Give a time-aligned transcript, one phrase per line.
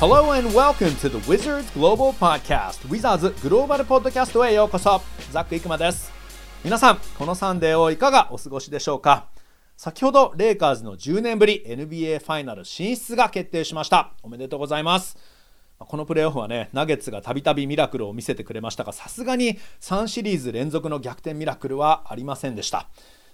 [0.00, 2.88] Hello and welcome to the Wizards Global Podcast.
[2.88, 5.02] Wizards グローバルポッドキャストへようこそ。
[5.30, 6.10] ザック・イクマです。
[6.64, 9.26] 皆さんこのサンデーをいかがお過ごしでしょうか？
[9.76, 14.14] 先ほどレイカーズの10年ぶり NBA ファイナル進出が決定しました。
[14.22, 15.18] おめでとうございます。
[15.78, 22.88] このプレーオフはね、ナゲッツがたびたびミラクルを見せてくれましたが、さすがに3シリーズ連続の逆転ミラクルはありませんでした。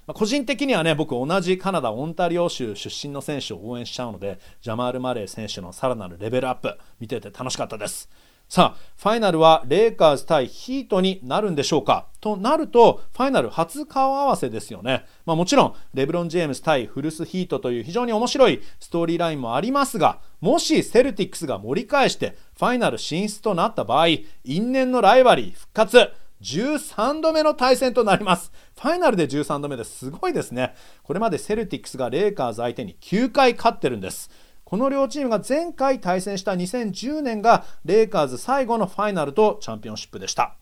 [0.07, 8.09] まあ、個人的にはね、僕同じカナダ・オンタリオ州出身の選手を応援しちゃうので、ジャマール・マレー選手のさらなるレベルアップ、見てて楽しかったです。
[8.49, 12.07] さあ、ファイナルはレイカーズ対ヒートになるんでしょうか？
[12.21, 15.05] となると、ファイナル初顔合わせですよね。
[15.25, 24.07] まあもちろん、レブロン・ジェームス対フルス・ヒートという非常に面白いストーリーラインもありますが、もしセルティックスが盛り返してファイナル進出となった場合、
[24.45, 26.13] 因縁のライバリー復活。
[26.43, 28.53] 13度目の対戦となります。
[28.75, 30.75] ファイナルで13度目ですごいですね。
[31.03, 34.31] これまでセルティックスがレイカーズ相手に9回勝ってるんです。
[34.65, 40.57] この両チームが前回対戦した2010年がレイカーズ最後のファイナルとチャンピオンシップでした。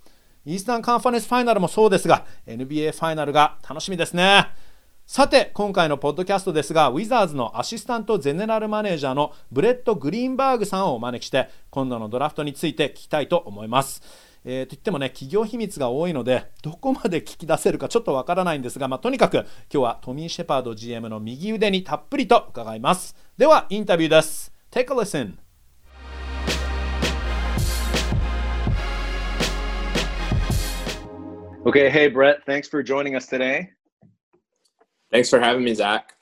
[0.44, 4.48] イースタンカンファレンスファイナルもそうですが、NBA ファイナルが楽しみですね。
[5.06, 14.02] さて、今回のポッドキャストですが、ウィザーズのアシスタントゼネラルマネージャーのブレッド・グリーンバーグさんをお招きして、今度のドラフトについて聞きたいと思います。
[14.44, 25.38] えー、といってもね企業秘密が多いのでどこまで聞き出せるかちょっとわからないんですが、まあ、とにかく今日はトミー・シェパード GM の右腕にたっぷりと伺いますではインタビューです Take a listen
[31.66, 33.70] Okay, hey Brett, thanks for joining us today.
[35.10, 36.12] Thanks for having me, Zach.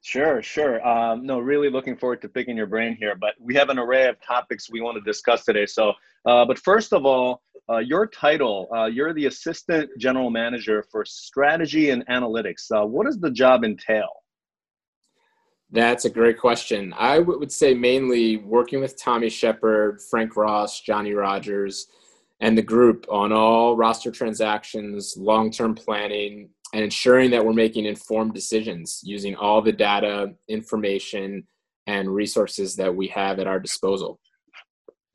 [0.00, 0.86] Sure, sure.
[0.88, 3.14] Um, no, really looking forward to picking your brain here.
[3.14, 5.66] But we have an array of topics we want to discuss today.
[5.66, 5.92] So,
[6.24, 11.04] uh, but first of all, uh, your title, uh, you're the assistant general manager for
[11.04, 12.70] strategy and analytics.
[12.70, 14.08] Uh, what does the job entail?
[15.70, 16.94] That's a great question.
[16.96, 21.88] I would say mainly working with Tommy Sheppard, Frank Ross, Johnny Rogers,
[22.40, 27.86] and the group on all roster transactions, long term planning, and ensuring that we're making
[27.86, 31.46] informed decisions using all the data, information,
[31.88, 34.20] and resources that we have at our disposal.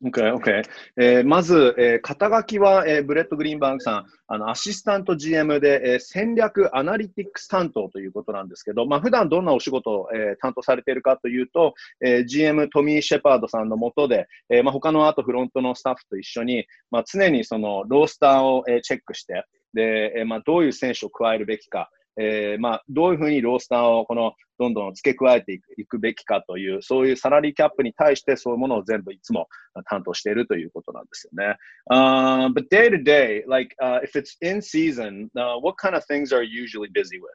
[0.03, 0.63] OK, OK。
[0.97, 19.45] えー、まず、えー、肩書きは、えー、ブレッド・グリーンバーグさん、あのアシスタント GM で、えー、戦略アナリティクス担当ということなんですけど、まあ普段どんなお仕事を、えー、担当されているかというと、えー、GM トミー・シェパードさんのもとで、えーまあ、他のあとフロントのスタッフと一緒に、まあ、常にそのロースターを、えー、チェックして、
[19.75, 29.48] で、えーまあ、どういう選手を加えるべきか、えー、まあ、どういうふうにロースターをこのどんどん付け加えていくいくべきかという、そういうサラリーキャップに対してそういうものを全部いつも
[29.84, 31.56] 担当しているということなんですよね。
[31.90, 36.62] Uh, but day to day, like、uh, if it's in season,、uh, what kind of things are you
[36.62, 37.30] usually busy with?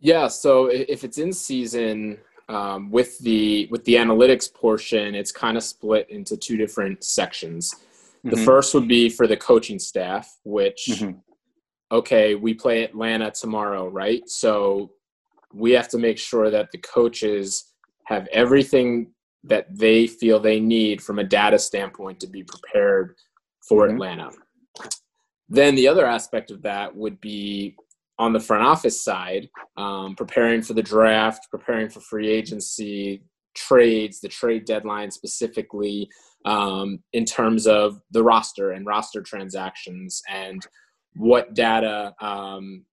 [0.00, 2.18] Yeah, so if it's in season,
[2.48, 7.74] um, with the with the analytics portion, it's kind of split into two different sections.
[8.24, 8.44] The mm-hmm.
[8.44, 11.18] first would be for the coaching staff, which mm-hmm.
[11.91, 14.27] okay, we play Atlanta tomorrow, right?
[14.27, 14.91] So
[15.53, 17.73] we have to make sure that the coaches
[18.05, 19.11] have everything
[19.43, 23.15] that they feel they need from a data standpoint to be prepared
[23.67, 23.95] for mm-hmm.
[23.95, 24.31] Atlanta.
[25.49, 27.75] Then the other aspect of that would be
[28.19, 29.47] on the front office side,
[29.77, 33.23] um, preparing for the draft, preparing for free agency,
[33.55, 36.09] trades, the trade deadline specifically,
[36.45, 40.65] um, in terms of the roster and roster transactions and
[41.16, 42.84] what data um,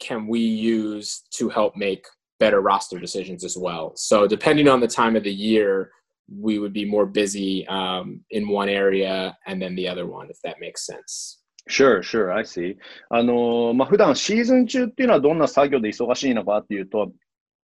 [0.00, 2.04] can we use to help make
[2.40, 3.92] better roster decisions as well.
[3.96, 5.90] So depending on the time of the year,
[6.28, 10.38] we would be more busy um, in one area and then the other one, if
[10.42, 11.40] that makes sense.
[11.68, 12.76] Sure, sure, I see.
[13.08, 17.10] あのまあ、普段シーズン中っていうのはどんな作業で忙しいのかっていうと、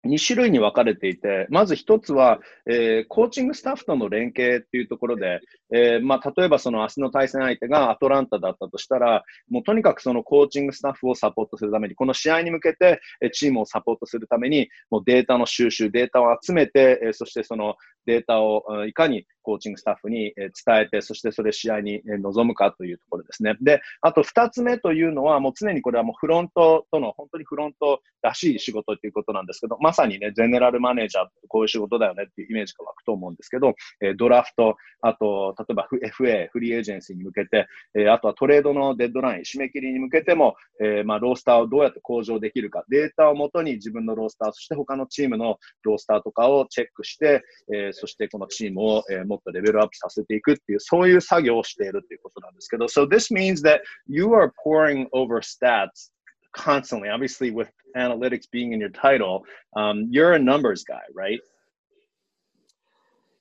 [0.07, 5.41] 2種類に分かれていて、まず1つは、えー、コーチングスタッフとの連携っていうところで、
[5.75, 13.01] えー、まあ、例えばその明日の対戦相手がアトランタだったとしたら、もうとにかくそのコーチングスタッフをサポートするために、この試合に向けて
[13.33, 17.75] チームをサポートするために、もうデータの収集、データを集めて、えそしてその
[18.07, 20.53] データをいかにコーチングスタッフに伝
[20.83, 23.57] えて、そしてそれ試合に臨むかというところですね。
[23.63, 33.75] で、あと2つ目というのは、もう常にこれはもうフロントとの、本当にフロントらしい仕事ということなんですけど、まさにね、ゼネラルマネージャーこういう仕事だよねっていうイメージが湧くと思うんですけど、
[34.19, 37.67] ドラフト、あと、例えば FA、フリーエージェンシーに向けて、
[38.11, 47.43] あとはトレードのデッドライン、締め切りに向けても、えまあ、ロースターをどうやって向上できるか、データをもとに自分のロースター、そして他のチームのロースターとかをチェックして、
[47.73, 56.11] えそしてこのチームを、えもっとレベルアップさせていくっていう、そういう作業をしているっていうことなんですけど、so this means that you are poring over stats
[56.53, 57.09] constantly.
[57.09, 59.45] Obviously, with analytics being in your title,
[59.77, 61.41] um, you're a numbers guy, right?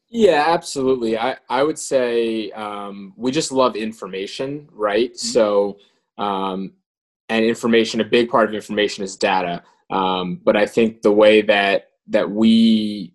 [0.09, 1.17] Yeah, absolutely.
[1.17, 5.11] I, I would say um, we just love information, right?
[5.11, 5.17] Mm-hmm.
[5.17, 5.77] So,
[6.17, 6.73] um,
[7.29, 9.63] and information, a big part of information is data.
[9.89, 13.13] Um, but I think the way that that we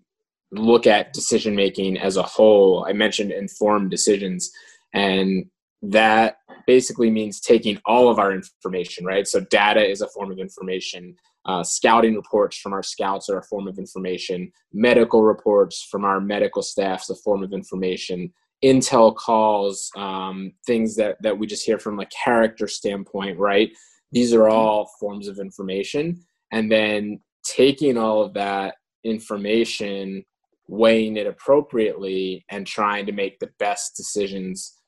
[0.53, 4.51] look at decision making as a whole, I mentioned informed decisions,
[4.95, 5.47] and
[5.83, 9.27] that basically means taking all of our information, right?
[9.27, 11.17] So data is a form of information.
[11.45, 14.53] Uh, scouting reports from our scouts are a form of information.
[14.73, 18.33] Medical reports from our medical staff is a form of information.
[18.63, 23.73] Intel calls, um, things that, that we just hear from a character standpoint, right?
[24.13, 26.23] These are all forms of information.
[26.53, 30.25] And then taking all of that information,
[30.69, 34.79] weighing it appropriately, and trying to make the best decisions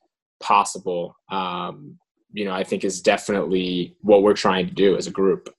[0.40, 1.98] possible, um,
[2.32, 5.54] you know, I think is definitely what we're trying to do as a group.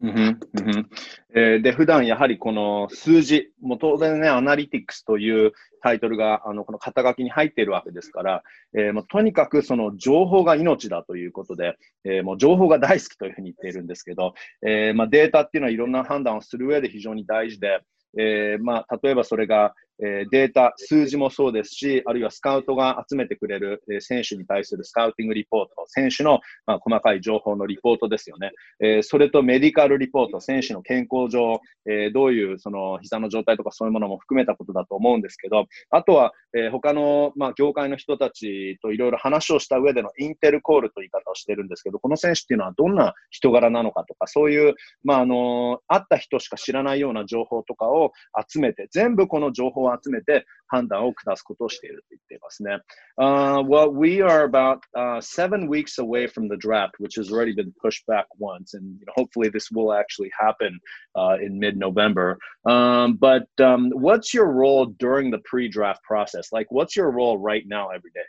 [0.00, 0.88] うんうん
[1.34, 8.42] えー、で、普段やはりこの数字、もう当然ね、アナリティクスというタイトルがあのこの肩書きに入っているわけですから、
[8.74, 14.34] えー、もうとにかくその情報が命だということで、えー、もう情報が大好きというふうに言っているんですけど、
[14.66, 17.80] えーまあ、データっていうのはいろんな判断をする上で非常に大事で、
[18.16, 28.52] えーまあ、例えばそれが、えー、データ、数字もそうですし、あるいはスカウトが集めてくれる、えー、選手に対するスカウティングリポート、選手の、まあ、細かい情報のリポートですよね。
[28.80, 44.74] えー、それとメディカルリポート、選手の健康上、え、どういうその膝の状態とかそういうものも含めたことだと思うんですけど、あとは、え、他の、まあ、業界の人たちといろいろ話をした上でのインテルコールという言い方をしてるんですけど、この選手っていうのはどんな人柄なのかとか、そういう、
[45.04, 48.12] まあ、あの、会った人しか知らないような情報とかを
[48.48, 52.79] 集めて、全部この情報を集めて、判断を下すことをしていると言っていますね。
[53.17, 57.71] Uh, well, we are about uh, seven weeks away from the draft, which has already been
[57.79, 60.79] pushed back once, and you know, hopefully this will actually happen
[61.15, 62.37] uh, in mid-November.
[62.65, 66.51] Um, but um, what's your role during the pre-draft process?
[66.51, 68.21] Like, what's your role right now every day?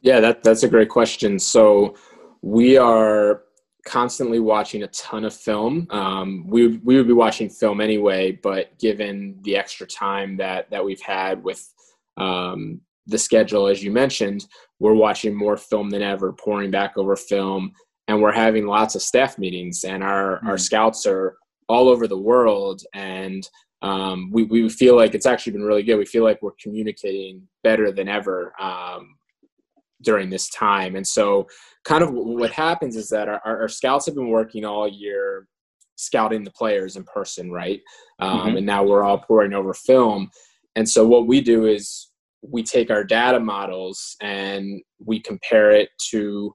[0.00, 1.38] Yeah, that that's a great question.
[1.38, 1.94] So
[2.40, 3.42] we are
[3.87, 5.87] constantly watching a ton of film.
[5.89, 10.83] Um, we we would be watching film anyway, but given the extra time that that
[10.83, 11.67] we've had with
[12.17, 14.45] um, the schedule, as you mentioned,
[14.79, 17.71] we're watching more film than ever, poring back over film,
[18.07, 19.85] and we're having lots of staff meetings.
[19.85, 20.47] And our mm-hmm.
[20.47, 21.37] our scouts are
[21.69, 23.47] all over the world, and
[23.81, 25.97] um, we we feel like it's actually been really good.
[25.97, 28.53] We feel like we're communicating better than ever.
[28.59, 29.17] Um,
[30.01, 30.95] during this time.
[30.95, 31.47] And so,
[31.87, 35.47] kind of what happens is that our, our scouts have been working all year
[35.95, 37.81] scouting the players in person, right?
[38.19, 38.57] Um, mm-hmm.
[38.57, 40.29] And now we're all poring over film.
[40.75, 42.09] And so, what we do is
[42.41, 46.53] we take our data models and we compare it to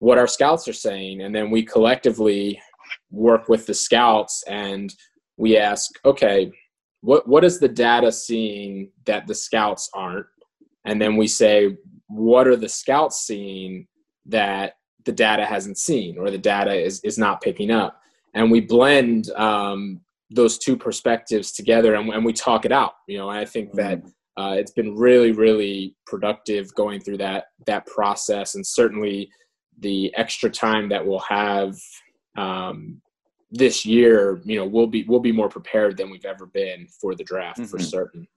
[0.00, 1.22] what our scouts are saying.
[1.22, 2.60] And then we collectively
[3.10, 4.92] work with the scouts and
[5.36, 6.50] we ask, okay,
[7.00, 10.26] what, what is the data seeing that the scouts aren't?
[10.84, 11.76] And then we say,
[12.08, 13.86] what are the scouts seeing
[14.27, 14.73] that
[15.05, 17.99] the data hasn't seen or the data is, is not picking up
[18.33, 19.99] and we blend um,
[20.29, 23.99] those two perspectives together and, and, we talk it out you know i think that
[23.99, 24.41] mm-hmm.
[24.41, 29.29] uh, it's been really really productive going through that that process and certainly
[29.79, 31.75] the extra time that we'll have
[32.37, 33.01] um,
[33.51, 37.13] this year you know we'll be we'll be more prepared than we've ever been for
[37.13, 37.69] the draft mm-hmm.
[37.69, 38.27] for certain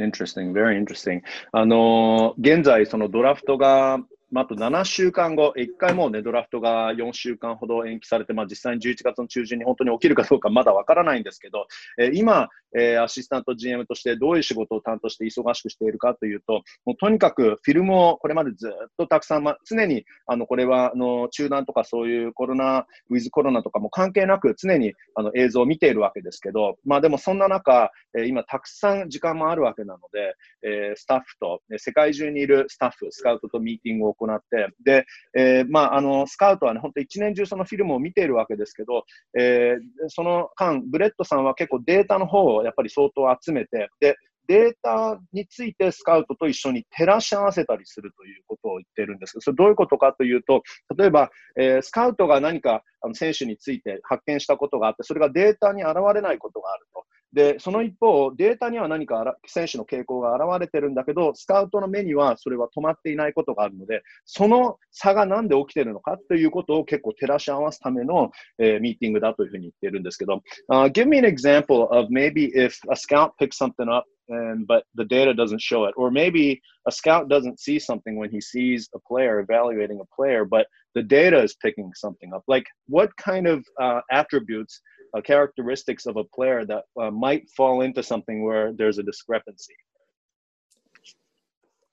[0.00, 1.22] Interesting, very interesting.
[1.52, 3.98] あの現在、そのドラフトが
[4.31, 11.67] まあ、あと7週間後、1回もうね、ドラフトが4週間ほど延期されて、まあ、実際に11月の中旬に本当に起きるかどうかまだわからないんですけど、
[11.97, 35.05] えー、今、えー、アシスタント GM としてどういう仕事を担当して忙しくしているかというと、もうとにかくフィルムをこれまでずっとたくさん、まあ、常にあのこれはあの中断とかそういうコロナ、ウィズコロナとかも関係なく常にあの映像を見ているわけですけど、まあ、でもそんな中、えー、今たくさん時間もあるわけなので、えー、スタッフと、世界中にいるスタッフ、スカウトとミーティングを行って、で、
[35.35, 39.03] えー、まあ、あの、スカウトはね、本当一年中そのフィルムを見ているわけですけど、
[39.37, 44.15] えー、その間、ブレッドさんは結構データの方をやっぱり相当集めて、で、
[44.47, 50.63] データについてスカウトと一緒に照らし合わせたりするということを言ってるんですけど、それどういうことかというと、
[50.97, 57.05] 例えば、えー、スカウトが何かあの選手について発見したことがあって、それがデータに現れないことがあると。
[57.37, 70.41] で、その一方、データには何か選手の傾向が現れてるんだけど、スカウトの目にはそれは止まっていないことがあるので、その差がなんで起きてるのかということを結構照らし合わすための、えー、ミーティングだというふうに言ってるんですけど、
[70.71, 75.05] uh, give me an example of maybe if a scout picks something up and but the
[75.05, 78.99] data doesn't show it or maybe a scout doesn't see something when he sees a
[78.99, 83.63] player evaluating a player but the data is picking something up like what kind of
[83.79, 84.81] uh, attributes
[85.17, 89.75] uh, characteristics of a player that uh, might fall into something where there's a discrepancy?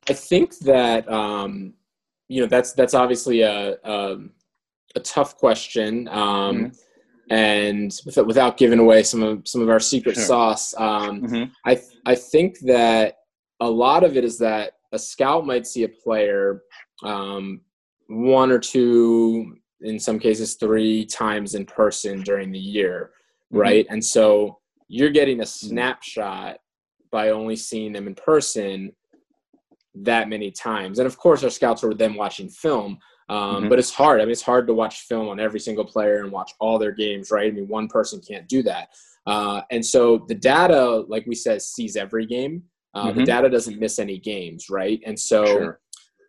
[0.08, 1.74] I think that um,
[2.28, 4.16] you know that's that's obviously a a,
[4.96, 7.34] a tough question, um, mm-hmm.
[7.34, 10.24] and without, without giving away some of some of our secret sure.
[10.24, 11.44] sauce, um, mm-hmm.
[11.64, 13.16] I I think that
[13.60, 16.62] a lot of it is that a scout might see a player
[17.02, 17.60] um,
[18.08, 23.10] one or two, in some cases three times in person during the year,
[23.52, 23.58] mm-hmm.
[23.58, 23.86] right?
[23.90, 25.68] And so you're getting a mm-hmm.
[25.68, 26.58] snapshot
[27.10, 28.92] by only seeing them in person
[29.94, 30.98] that many times.
[30.98, 32.98] And of course, our scouts are then watching film.
[33.28, 33.68] Um, mm-hmm.
[33.68, 34.20] But it's hard.
[34.20, 36.92] I mean, it's hard to watch film on every single player and watch all their
[36.92, 37.50] games, right?
[37.50, 38.88] I mean, one person can't do that.
[39.26, 42.62] Uh, and so the data, like we said, sees every game.
[42.94, 43.20] Uh, mm-hmm.
[43.20, 45.00] The data doesn't miss any games, right?
[45.06, 45.80] And so sure.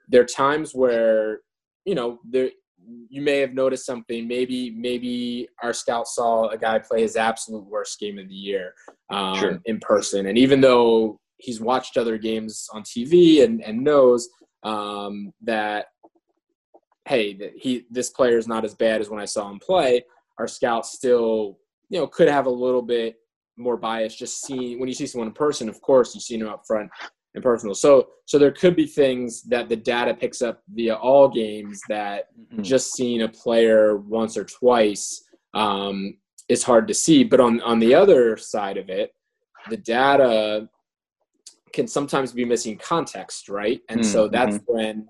[0.08, 1.40] there are times where
[1.86, 2.50] you know there
[3.10, 4.27] you may have noticed something.
[4.27, 8.74] Maybe maybe our scout saw a guy play his absolute worst game of the year
[9.10, 9.60] um, sure.
[9.65, 14.30] in person, and even though he's watched other games on TV and, and knows
[14.63, 15.88] um, that
[17.08, 20.04] hey that he this player is not as bad as when I saw him play.
[20.38, 23.15] Our scout still you know could have a little bit
[23.58, 25.70] more bias just seeing when you see someone in person.
[25.70, 26.89] Of course, you see them up front
[27.36, 27.75] and personal.
[27.75, 32.30] So so there could be things that the data picks up via all games that
[32.39, 32.63] mm-hmm.
[32.63, 35.24] just seeing a player once or twice
[35.54, 36.18] um,
[36.50, 37.24] is hard to see.
[37.24, 39.13] But on on the other side of it,
[39.70, 40.68] the data
[41.74, 43.82] can sometimes be missing context, right?
[43.89, 44.10] And mm-hmm.
[44.10, 45.08] so that's when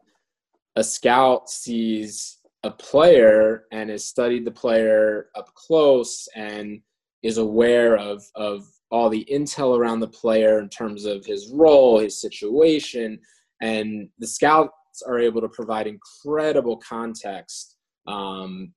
[0.75, 6.81] a scout sees a player and has studied the player up close and
[7.21, 11.99] is aware of of all the intel around the player in terms of his role,
[11.99, 13.19] his situation,
[13.61, 14.71] and the scouts
[15.07, 17.75] are able to provide incredible context
[18.07, 18.73] um,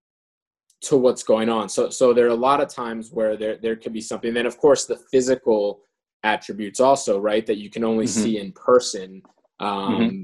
[0.81, 1.69] to what's going on.
[1.69, 4.33] So, so there are a lot of times where there there could be something.
[4.33, 5.81] Then, of course, the physical
[6.25, 8.23] attributes also, right, that you can only mm-hmm.
[8.23, 9.23] see in person.
[9.61, 10.23] Um, mm-hmm.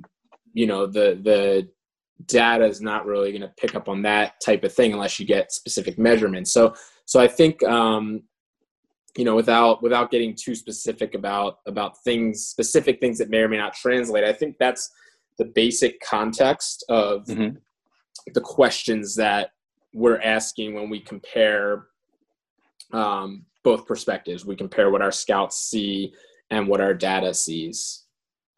[0.52, 1.68] You know, the the
[2.26, 5.26] data is not really going to pick up on that type of thing unless you
[5.26, 6.52] get specific measurements.
[6.52, 6.74] So,
[7.06, 8.22] so I think um,
[9.16, 13.48] you know without without getting too specific about about things specific things that may or
[13.48, 14.24] may not translate.
[14.24, 14.90] I think that's
[15.38, 17.56] the basic context of mm-hmm.
[18.32, 19.50] the questions that
[19.92, 21.86] we're asking when we compare
[22.92, 24.44] um, both perspectives.
[24.44, 26.12] We compare what our scouts see
[26.50, 28.03] and what our data sees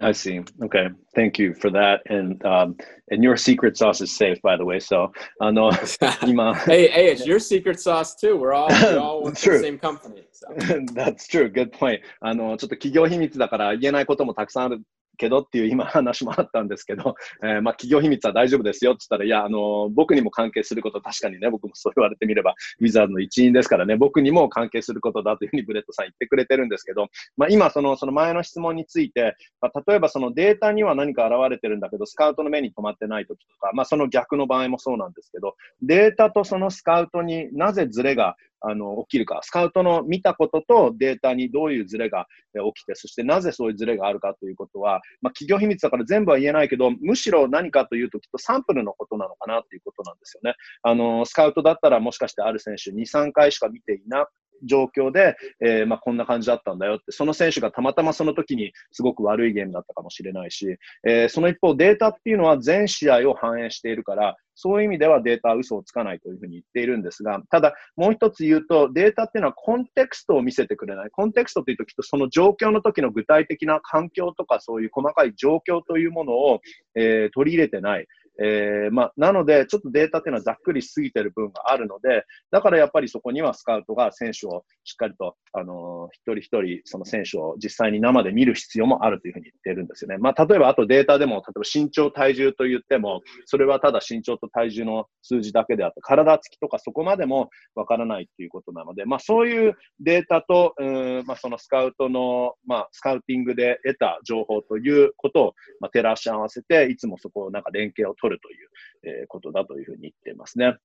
[0.01, 0.41] I see.
[0.63, 2.01] Okay, thank you for that.
[2.07, 2.75] And um,
[3.09, 4.79] and your secret sauce is safe, by the way.
[4.79, 5.71] So, I know.
[5.71, 8.35] hey, hey, it's your secret sauce too.
[8.35, 10.23] We're all we all work for the same company.
[10.31, 10.47] So.
[10.93, 11.49] That's true.
[11.49, 12.01] Good point.
[12.19, 14.81] あのちょっと企業秘密だから言えないこともたくさんある
[15.16, 38.36] けどっていう今話もあったんですけど、 えー、まあ企業秘密は大丈夫ですよって言ったら、いや、あの、僕にも関係すること、確かにね、僕もそう言われてみれば、ウィザーズの一員ですからね、僕にも関係することだというふうにブレッドさん言ってくれてるんですけど、まあ今その、その前の質問について、まあ、例えばそのデータには何か現れてるんだけど、スカウトの目に留まってない時とか、まあその逆の場合もそうなんですけど、データとそのスカウトになぜズレが
[38.68, 42.26] あの、起きるか、スカウトの見たこととデータにどういうズレが
[42.74, 50.54] 起きて、そしてなぜそういうズレがあるかということは、まあ、企業秘密だから全部は言えないけど、むしろ何かというと、きっとサンプルのことなのかなということなんですよね。
[50.82, 54.24] あの、スカウトだったらもしかしてある選手2、3回しか見ていない
[54.64, 71.10] 状況で、えー、まあ、こんな感じだったんだよって、その選手がたまたまその時にすごく悪いゲームだったかもしれないし、えー、その一方データっていうのは全試合を反映しているから、そういう意味ではデータは嘘をつかないというふうに言っているんですが、ただもう一つ言うと、データっていうのはコンテクストを見せてくれない。
[71.10, 76.60] コンテクストというときっとその状況の時の具体的な環境とかそういう細かい状況というものを、
[76.96, 78.06] えー、取り入れてない。
[78.42, 90.18] えー、まあ、なので、ちょっとデータっていうのはざっくりしすぎてる部分があるので、だからやっぱりそこにはスカウトが選手をしっかりと、あのー、一人一人、その選手を実際に生で見る必要もあるというふうに言ってるんですよね。
[90.18, 110.77] まあ、例えば、あとデータでも、例えば身長、体重と言っても、それはただ身長と体重の数字だけであって、体つきとかそこまでもわからないっていうことなので、まあ、そういうデータと、うんまあ、そのスカウトの、まあ、スカウティングで得た情報ということを、まあ、照らし合わせて、いつもそこをなんか連携を取るという、えー、ことだというふうに言っていますね。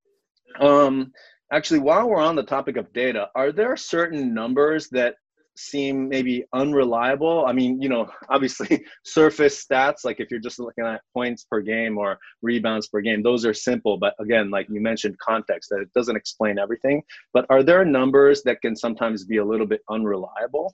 [0.59, 1.11] Um,
[1.51, 5.15] actually, while we're on the topic of data, are there certain numbers that
[5.57, 7.45] seem maybe unreliable?
[7.45, 11.61] I mean, you know, obviously surface stats, like if you're just looking at points per
[11.61, 13.97] game or rebounds per game, those are simple.
[13.97, 17.03] But again, like you mentioned, context that it doesn't explain everything.
[17.33, 20.73] But are there numbers that can sometimes be a little bit unreliable?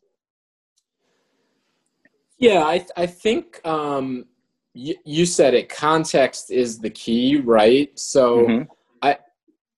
[2.38, 4.26] Yeah, I, I think um,
[4.79, 8.63] you, you said it context is the key right so mm-hmm.
[9.03, 9.17] i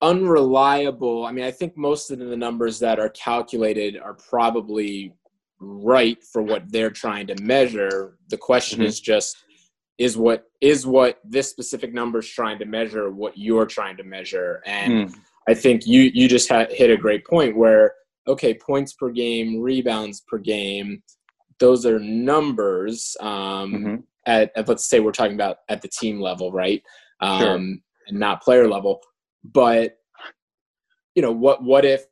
[0.02, 1.26] unreliable.
[1.26, 5.14] I mean, I think most of the numbers that are calculated are probably
[5.59, 8.16] right for what they're trying to measure.
[8.28, 8.88] The question mm-hmm.
[8.88, 9.37] is just
[9.99, 14.02] is what is what this specific number is trying to measure what you're trying to
[14.02, 15.14] measure and mm.
[15.47, 17.92] i think you you just hit a great point where
[18.26, 21.02] okay points per game rebounds per game
[21.59, 23.97] those are numbers um, mm-hmm.
[24.27, 26.83] At, at, let's say we're talking about at the team level right
[27.21, 27.55] um, sure.
[27.55, 29.00] and not player level
[29.45, 29.97] but
[31.15, 32.05] you know what what if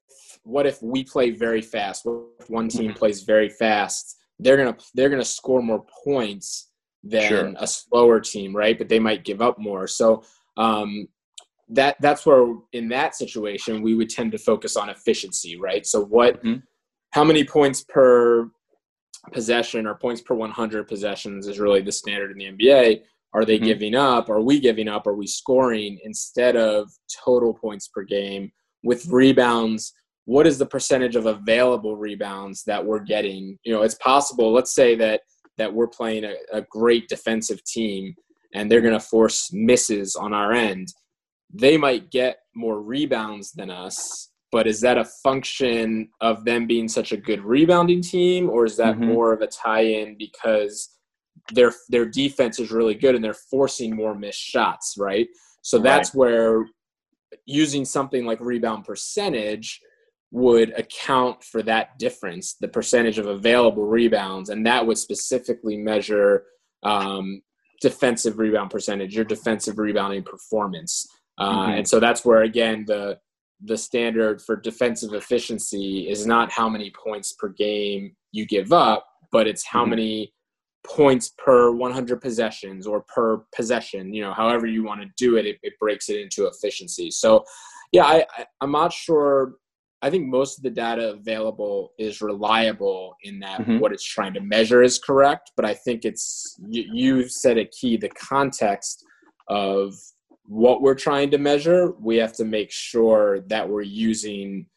[0.43, 2.99] what if we play very fast what if one team mm-hmm.
[2.99, 6.69] plays very fast they're gonna they're gonna score more points
[7.03, 7.55] than sure.
[7.59, 8.77] a slower team, right?
[8.77, 9.87] But they might give up more.
[9.87, 10.23] So
[10.57, 11.09] um,
[11.69, 15.87] that that's where in that situation we would tend to focus on efficiency, right?
[15.87, 16.61] So what, mm-hmm.
[17.11, 18.51] how many points per
[19.33, 23.03] possession or points per 100 possessions is really the standard in the NBA.
[23.35, 23.67] Are they mm-hmm.
[23.67, 24.31] giving up?
[24.31, 25.07] Are we giving up?
[25.07, 26.91] Are we scoring instead of
[27.25, 28.51] total points per game?
[28.83, 29.93] With rebounds,
[30.25, 33.59] what is the percentage of available rebounds that we're getting?
[33.65, 34.53] You know, it's possible.
[34.53, 35.23] Let's say that
[35.59, 38.15] that we're playing a, a great defensive team
[38.55, 40.89] and they're going to force misses on our end,
[41.53, 44.31] they might get more rebounds than us.
[44.51, 48.77] But is that a function of them being such a good rebounding team, or is
[48.79, 49.07] that mm-hmm.
[49.07, 50.91] more of a tie-in because
[51.53, 55.29] their their defense is really good and they're forcing more missed shots, right?
[55.63, 55.85] So right.
[55.85, 56.67] that's where
[57.47, 59.81] using something like rebound percentage
[60.31, 66.45] would account for that difference, the percentage of available rebounds, and that would specifically measure
[66.83, 67.43] um,
[67.81, 71.07] defensive rebound percentage, your defensive rebounding performance.
[71.39, 71.73] Uh, mm-hmm.
[71.79, 73.19] And so that's where again the
[73.65, 79.07] the standard for defensive efficiency is not how many points per game you give up,
[79.33, 79.91] but it's how mm-hmm.
[79.91, 80.35] many
[80.87, 84.15] points per 100 possessions or per possession.
[84.15, 87.11] You know, however you want to do it, it, it breaks it into efficiency.
[87.11, 87.45] So,
[87.93, 89.55] yeah, I, I I'm not sure
[90.01, 93.81] I think most of the data available is reliable in that mm-hmm.
[93.81, 95.51] what it's trying to measure is correct.
[95.57, 99.05] But I think it's you, you said a key the context
[99.49, 99.95] of
[100.48, 101.94] what we're trying to measure.
[102.00, 104.68] We have to make sure that we're using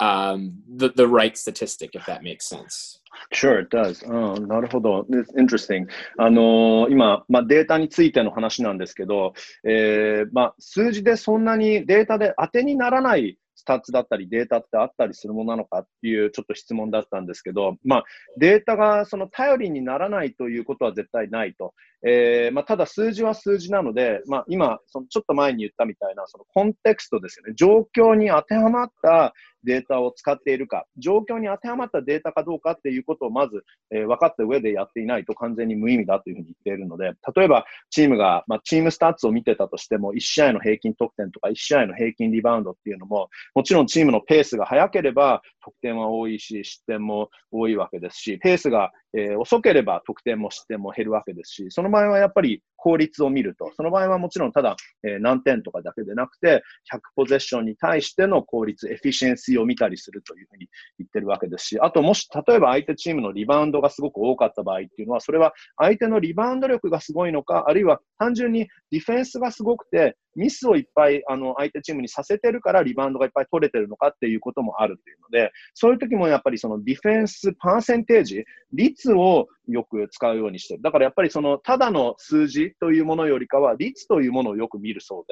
[0.00, 3.00] um, the the right statistic, if that makes sense.
[3.32, 4.04] Sure, it does.
[4.06, 5.06] うん、なるほど。
[5.10, 5.86] It's interesting.
[6.18, 18.03] あのー、今、まあ、データについての話なんですけど、えーまあ、数字でそんなにデータで当てにならない スタッツだったりデータってあったりするものなのかっていうちょっと質問だったんですけど、まあ、
[18.37, 21.73] データがその頼りにならないということは絶対ないと。
[22.05, 27.53] えーまあ、ただ数字は数字なので、まあ、今、そのちょっと前に言ったみたいなそのコンテクストですよね。
[27.55, 56.61] 状況に当てはまったデータを使っているか、状況に当てはまったデータかどうかっていうことをまず、えー、分かった上でやっていないと完全に無意味だというふうに言っているので、例えばチームが、まあ、チームスタッツを見てたとしても、1試合の平均得点とか1試合の平均リバウンドっていうのも、もちろんチームのペースが速ければ得点は多いし、失点も多いわけですし、ペースがえー、遅ければ得点も失点も減るわけですし、その場合はやっぱり効率を見ると、その場合はもちろんただ、えー、何点とかだけでなくて、
[56.93, 60.67] 100ポゼッションに対しての効率、エフィシェンシーを見たりするというふうに
[60.99, 80.81] 言ってるわけですし、あともし、例えば相手チームのリバウンドがすごく多かった場合っていうのは、それは相手のリバウンド力がすごいのか、あるいは単純にディフェンスがすごくて、ミスをいっぱいあの相手チームにさせてるからリバウンドがいっぱい取れてるのかっていうこともあるっていうので、そういう時もやっぱりそのディフェンスパーセンテージ、率をよく使うようにしてる。
[80.81, 85.23] だからやっぱりそのただの数字というものよりかは率というものをよく見るそう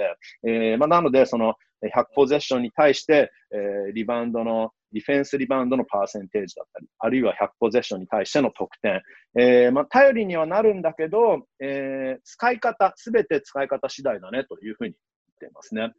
[0.43, 9.01] で、えー、まあ、なのでその100ポゼッションに対して、えー、リバウンドのディフェンスリバウンドのパーセンテージだったり、あるいは100ポゼッションに対しての得点、
[9.37, 14.97] えー、まあ、頼りにはなるんだけど、えー、使い方、すべて使い方次第だねというふうに言
[15.35, 15.93] っていますね。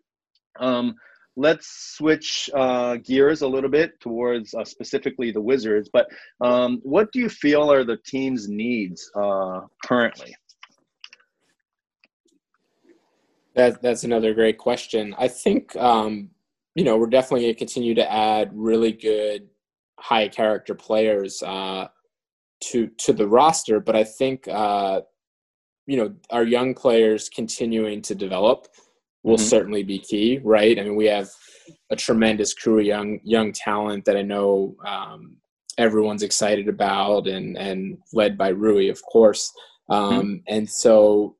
[0.58, 0.94] Um,
[1.36, 5.90] let's switch uh, gears a little bit towards uh, specifically the Wizards.
[5.92, 6.08] But
[6.40, 10.34] um, what do you feel are the team's needs uh, currently?
[13.54, 15.14] That, that's another great question.
[15.18, 16.30] I think um,
[16.76, 19.48] you know, we're definitely going to continue to add really good
[19.98, 21.88] high character players uh,
[22.64, 23.80] to to the roster.
[23.80, 25.00] But I think uh,
[25.86, 28.68] you know our young players continuing to develop
[29.26, 29.44] will mm-hmm.
[29.44, 30.78] certainly be key, right?
[30.78, 31.28] I mean, we have
[31.90, 35.36] a tremendous crew of young young talent that I know um,
[35.78, 39.52] everyone's excited about, and and led by Rui, of course.
[39.90, 40.34] Um, mm-hmm.
[40.46, 41.36] And so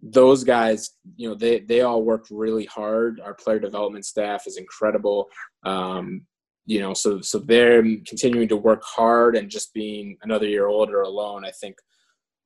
[0.00, 3.20] those guys, you know, they they all worked really hard.
[3.20, 5.26] Our player development staff is incredible.
[5.64, 6.22] Um,
[6.66, 11.02] you know, so so they're continuing to work hard and just being another year older
[11.02, 11.78] alone, I think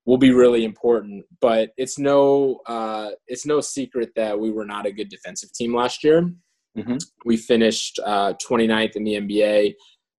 [0.05, 1.25] will be really important.
[1.41, 5.75] But it's no uh, it's no secret that we were not a good defensive team
[5.75, 6.33] last year.
[6.77, 6.97] Mm-hmm.
[7.25, 9.75] We finished uh, 29th in the NBA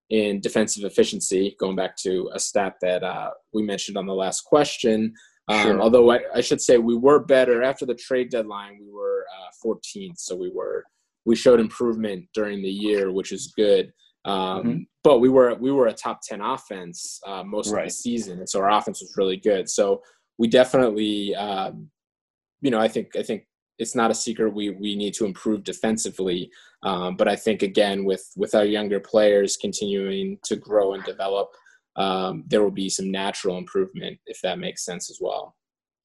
[0.10, 4.42] in defensive efficiency, going back to a stat that uh, we mentioned on the last
[4.42, 5.14] question.
[5.48, 5.82] Um, sure.
[5.82, 9.68] Although I, I, should say we were better after the trade deadline, we were uh,
[9.68, 10.86] 14th, so we were
[11.26, 13.92] we showed improvement during the year, which is good.
[14.26, 14.78] Um, mm-hmm.
[15.04, 17.84] But we were we were a top 10 offense uh, most right.
[17.84, 19.70] of the season, and so our offense was really good.
[19.70, 20.02] So
[20.38, 21.90] we definitely, um,
[22.62, 23.44] you know, I think I think
[23.80, 26.50] it's not a secret we we need to improve defensively.
[26.84, 31.50] Um, but I think again with with our younger players continuing to grow and develop,
[31.98, 35.56] um, there will be some natural improvement if that makes sense as well.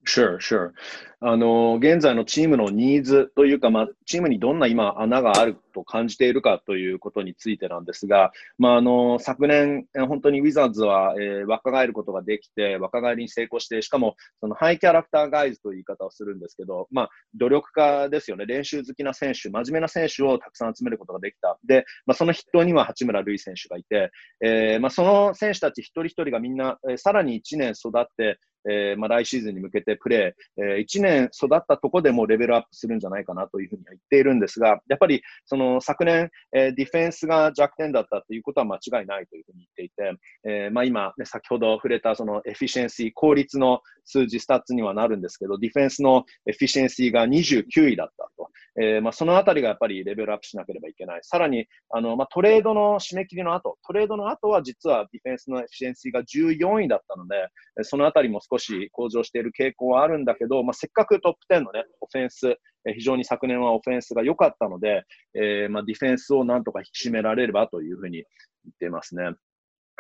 [0.09, 0.73] Sure, sure.
[1.21, 18.47] あの、現在のチームのニーズというか、まあ、チームにどんな今穴があると感じているかということについてなんですが、まあ、あの、昨年、本当にウィザーズは、えー、若返ることができて、若返りに成功して、しかも、そのハイキャラクターガイズという言い方をするんですけど、まあ、努力家ですよね。
[18.47, 21.59] 練習好きな選手、真面目な選手をたくさん集めることができた。
[21.67, 28.39] で、まあ、その筆頭には八村塁選手がいて、えー、まあ、その選手たち一人一人がみんな、えー、さらに1年育って、
[28.69, 48.49] えー、まあ、来シーズンに向けてプレー、えー、1年育ったとこでもレベルアップするんじゃないかなというふうには言っているんですが、やっぱりその昨年、えー、ディフェンスが弱点だったということは間違いないというふうに言っていて、え、まあ、今、ね、先ほど触れたそのエフィシェンシー、効率の数字、スタッツにはなるんですけど、ディフェンスのエフィシェンシーが29位だったと。
[48.81, 51.21] えー、まあ、そのあたりがやっぱりレベルアップしなければいけない。
[51.23, 57.49] さらに、あの、まあ、トレードの締め切りの後、トレードの後は実はディフェンスのエフィシェンシーが14位だったので、
[57.83, 62.57] そのあたりも少し向上している傾向はあるんだけど、まあ、せっかくトップ10のね、オフェンス、
[62.95, 68.25] 非常に昨年はオフェンスが良かったので、えー、まあ、ディフェンスをなんとか引き締められればというふうに言
[68.73, 69.33] っていますね。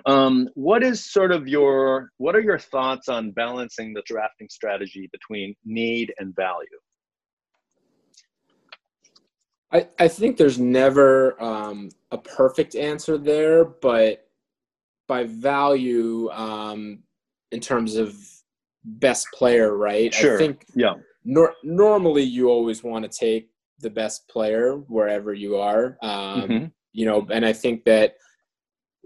[0.06, 5.08] Um, what is sort of your what are your thoughts on balancing the drafting strategy
[5.12, 6.66] between need and value?
[9.70, 14.26] I, I think there's never um, a perfect answer there, but
[15.06, 17.00] by value, um,
[17.50, 18.16] in terms of
[18.84, 20.12] best player, right?
[20.12, 20.36] Sure.
[20.36, 20.94] I think yeah.
[21.24, 25.98] Nor- normally, you always want to take the best player wherever you are.
[26.02, 26.64] Um, mm-hmm.
[26.92, 28.14] You know, and I think that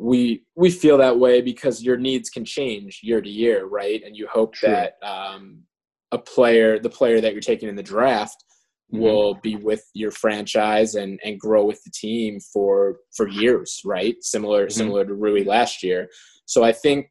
[0.03, 4.03] we we feel that way because your needs can change year to year, right?
[4.05, 4.71] And you hope True.
[4.71, 5.63] that um,
[6.11, 8.45] a player, the player that you're taking in the draft,
[8.93, 9.03] mm-hmm.
[9.03, 14.17] will be with your franchise and and grow with the team for for years, right?
[14.23, 14.77] Similar mm-hmm.
[14.77, 16.09] similar to Rui last year.
[16.47, 17.07] So I think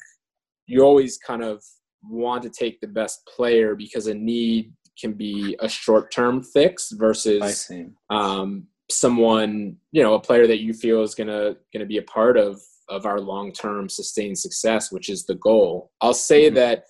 [0.68, 1.64] you always kind of
[2.04, 6.92] want to take the best player because a need can be a short term fix
[6.92, 7.72] versus
[8.10, 12.38] um, someone you know a player that you feel is gonna gonna be a part
[12.38, 15.92] of of our long term sustained success, which is the goal.
[16.02, 16.56] I'll say mm-hmm.
[16.56, 16.84] that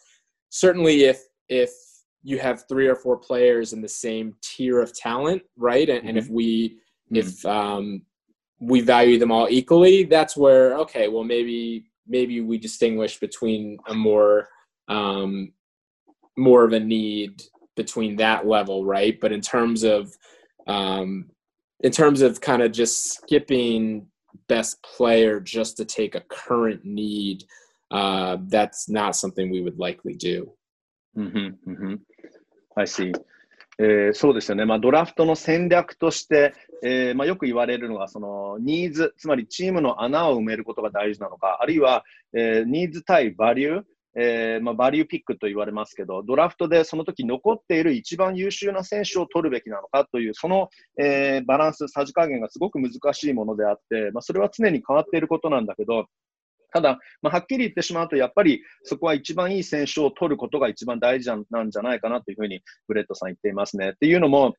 [0.49, 1.71] certainly if if
[2.23, 5.89] you have three or four players in the same tier of talent, right?
[5.89, 6.09] And, mm-hmm.
[6.09, 6.33] and if mm-hmm.
[6.33, 6.79] we
[7.13, 7.15] mm-hmm.
[7.15, 8.01] if um,
[8.59, 13.93] we value them all equally, that's where okay, well maybe maybe we distinguish between a
[13.93, 14.47] more
[14.87, 15.53] um,
[16.37, 17.41] more of a need
[17.75, 19.19] between that level, right?
[19.21, 20.11] But in terms of
[20.67, 21.29] um,
[21.81, 24.07] in terms of kind of just skipping
[24.48, 27.44] best player just to take a current need,
[27.91, 30.52] uh, that's not something we would likely do.
[31.17, 31.96] Mm-hmm, mm-hmm.
[32.78, 33.12] I see.
[33.80, 43.84] えー、そうですよね、まあ、ドラフトの戦略として、えーまあ、よく言われるのがそのニーズ、つまりチームの穴を埋めることが大事なのか、あるいは、えー、ニーズ対バリュー、
[44.15, 50.69] えーまあ、バリューピックと言われますけど、ドラフトでその時残っている一番優秀な選手を取るべきなのかという、その、
[51.00, 56.08] えー、バランス、さじ加減がすごく難しいものであって、まあ、それは常に変わっていることなんだけど、
[56.74, 63.91] ただ、まあ、はっきり言ってしまうと、やっぱりそこは一番いい選手を取ることが一番大事なんじゃないかなというふうにブレッドさん言っていますね。
[63.91, 64.56] っていうのも、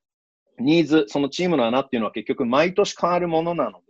[0.59, 3.81] ニーズ、そのチームの穴っていうのは結局毎年変わるものなの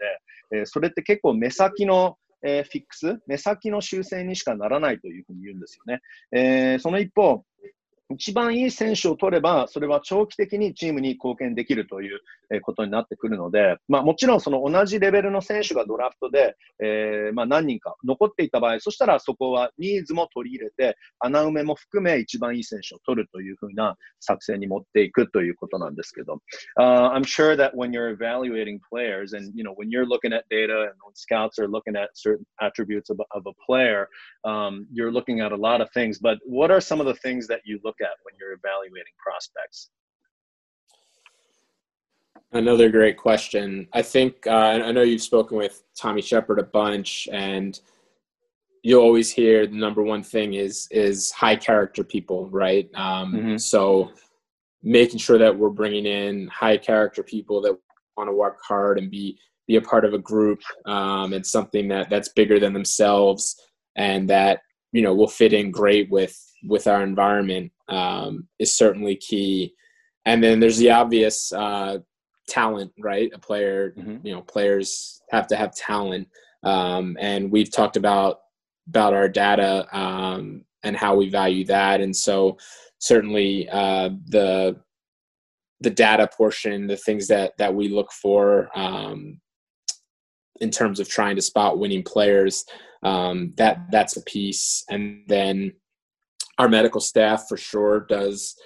[0.50, 6.00] で、えー、それって結構目先のえー、フィックス、目先の修正にしかならないというふうに言うんですよね。
[6.32, 7.44] えー、その一方、
[8.14, 12.20] 一番いい選手を取れば、それは長期的にチームに貢献できるという
[12.62, 26.40] ことになってくるので、まあ、もちろんその同じレベルの選手がドラフトで、えー、まあ何人か残っていた場合、そしたらそこはニーズも取り入れて、穴埋めも含め一番いい選手を取るというふうな作戦に持っていくということなんですけど、
[26.78, 30.82] uh, I'm sure that when you're evaluating players and, you know, when you're looking at data
[30.82, 34.08] and when scouts are looking at certain attributes of, of a player,
[34.44, 37.46] um, you're looking at a lot of things, but what are some of the things
[37.46, 39.90] that you look at when you're evaluating prospects?
[42.52, 43.88] Another great question.
[43.94, 47.80] I think uh, I know you've spoken with Tommy Sheppard a bunch, and
[48.82, 52.90] you always hear the number one thing is is high character people, right?
[52.94, 53.56] Um, mm-hmm.
[53.56, 54.12] So
[54.82, 57.78] making sure that we're bringing in high character people that
[58.16, 61.88] want to work hard and be be a part of a group um, and something
[61.88, 63.56] that that's bigger than themselves
[63.96, 64.60] and that
[64.92, 69.74] you know will fit in great with with our environment um, is certainly key.
[70.24, 71.98] And then there's the obvious uh,
[72.48, 73.30] talent, right?
[73.34, 74.26] A player, mm-hmm.
[74.26, 76.28] you know, players have to have talent,
[76.62, 78.40] um, and we've talked about
[78.88, 82.00] about our data um, and how we value that.
[82.00, 82.58] And so
[82.98, 84.76] certainly uh, the
[85.80, 89.40] the data portion, the things that that we look for um,
[90.60, 92.64] in terms of trying to spot winning players,
[93.02, 94.84] um, that that's a piece.
[94.88, 95.72] And then
[96.58, 98.56] our medical staff for sure does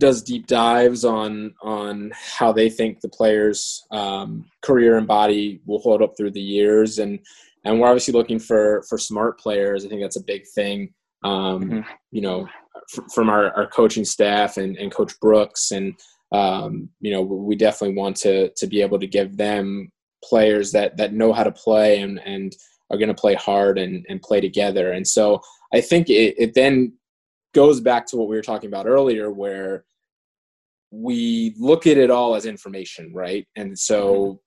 [0.00, 5.80] does deep dives on on how they think the players um, career and body will
[5.80, 6.98] hold up through the years.
[6.98, 7.18] And
[7.64, 9.84] and we're obviously looking for for smart players.
[9.84, 11.80] I think that's a big thing um, mm-hmm.
[12.12, 12.48] you know
[12.96, 15.72] f- from our, our coaching staff and, and coach brooks.
[15.72, 15.94] And
[16.30, 19.90] um, you know we definitely want to to be able to give them
[20.24, 22.56] players that that know how to play and and
[22.90, 24.92] are going to play hard and and play together.
[24.92, 25.40] And so
[25.74, 26.90] i think it, it then
[27.54, 29.84] goes back to what we were talking about earlier where
[30.90, 34.40] we look at it all as information right and so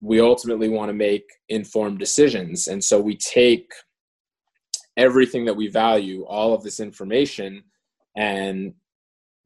[0.00, 2.68] we ultimately want to make informed decisions.
[2.68, 3.70] And so we take
[4.96, 7.62] everything that we value, all of this information,
[8.16, 8.74] and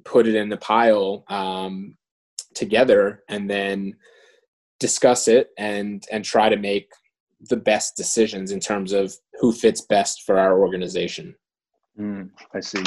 [0.05, 1.97] put it in the pile um,
[2.55, 3.95] together and then
[4.81, 6.91] discuss it and and try to make
[7.49, 11.35] the best decisions in terms of who fits best for our organization.
[11.99, 12.83] うん I see.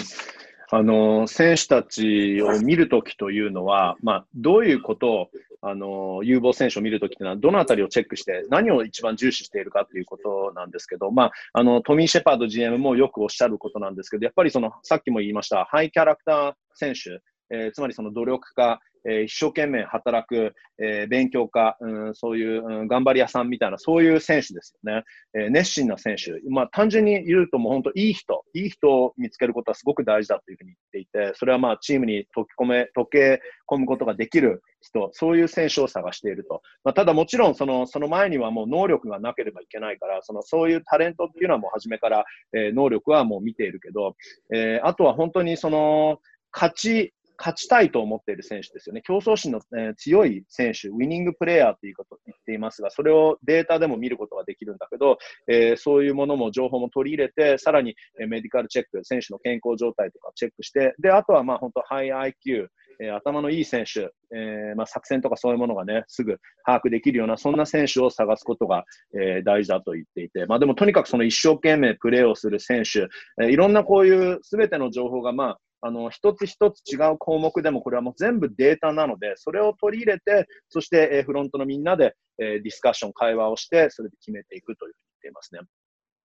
[0.71, 5.29] あの選手たちを見るときというのは、まあ、どういうことを
[5.61, 25.03] あの有望選手を見るときというのは、どのあたりをチェックして、何を一番重視しているかということなんですけど、まあ、あのトミー・シェパード GM もよくおっしゃることなんですけど、やっぱりそのさっきも言いました、ハイキャラクター選手、えー、つまりその努力家、えー、一生懸命働く、えー、勉強家、うん、そういう、うん、頑張り屋さんみたいな、そういう選手ですよね。
[25.33, 26.39] えー、熱心な選手。
[26.49, 36.61] まあ、単純に言うともう本当いい人、いい人を見つけることはすごく大事だというふうに言っていて、それはまあ、チームに溶け込め、溶け込むことができる人、そういう選手を探していると。
[36.83, 44.15] まあ、ただもちろんその、その前にはもう能力がなければいけないから、その、そういうタレントっていうのはもう初めから、えー、能力はもう見ているけど、
[44.53, 46.19] えー、あとは本当にその、
[46.51, 49.01] 勝ち、勝ちたいと思っている選手ですよね。
[49.01, 55.17] 競争心の、え、強い選手、ウィニングプレーヤーということを言っていますが、それをデータでも見ることができるんだけど、
[55.47, 62.67] えー、そういうものも情報も取り入れて、さらに、え、メディカルチェック、選手の健康状態とかチェックして、で、あとはまあ本当ハイ IQ、
[62.99, 73.07] えー、頭のいい選手、えーまあ、作戦とかそういうものがね、すぐ把握できるような、そんな選手を探すことが、えー、大事だと言っていて、まあでもとにかくその一生懸命プレーをする選手、
[73.43, 85.61] え、いろんなこういうすべての情報が、まあ、あの、一つ一つ違う項目でも、これはもう全部データなので、それを取り入れて、そして、えフロントのみんなで、えディスカッション、会話をして、それで決めていくというふうに言っていますね。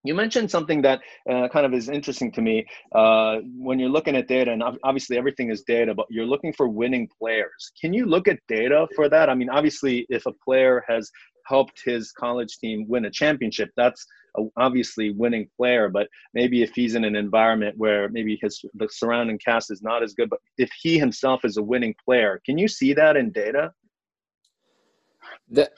[0.03, 4.15] You mentioned something that uh, kind of is interesting to me uh, when you're looking
[4.15, 7.71] at data, and obviously everything is data, but you're looking for winning players.
[7.79, 9.29] Can you look at data for that?
[9.29, 11.11] I mean, obviously, if a player has
[11.53, 14.01] helped his college team win a championship, that's
[14.37, 15.89] a obviously winning player.
[15.89, 20.03] But maybe if he's in an environment where maybe his the surrounding cast is not
[20.05, 23.31] as good, but if he himself is a winning player, can you see that in
[23.31, 23.71] data?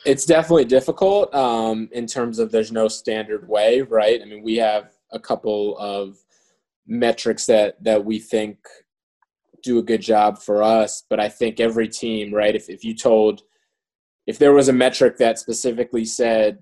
[0.05, 4.21] It's definitely difficult um, in terms of there's no standard way, right?
[4.21, 6.17] I mean, we have a couple of
[6.85, 8.57] metrics that that we think
[9.63, 12.55] do a good job for us, but I think every team, right?
[12.61, 13.41] If if you told
[14.27, 16.59] if there was a metric that specifically said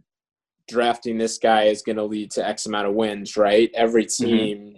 [0.67, 3.69] drafting this guy is going to lead to X amount of wins, right?
[3.73, 4.25] Every mm-hmm.
[4.25, 4.77] team, mm-hmm.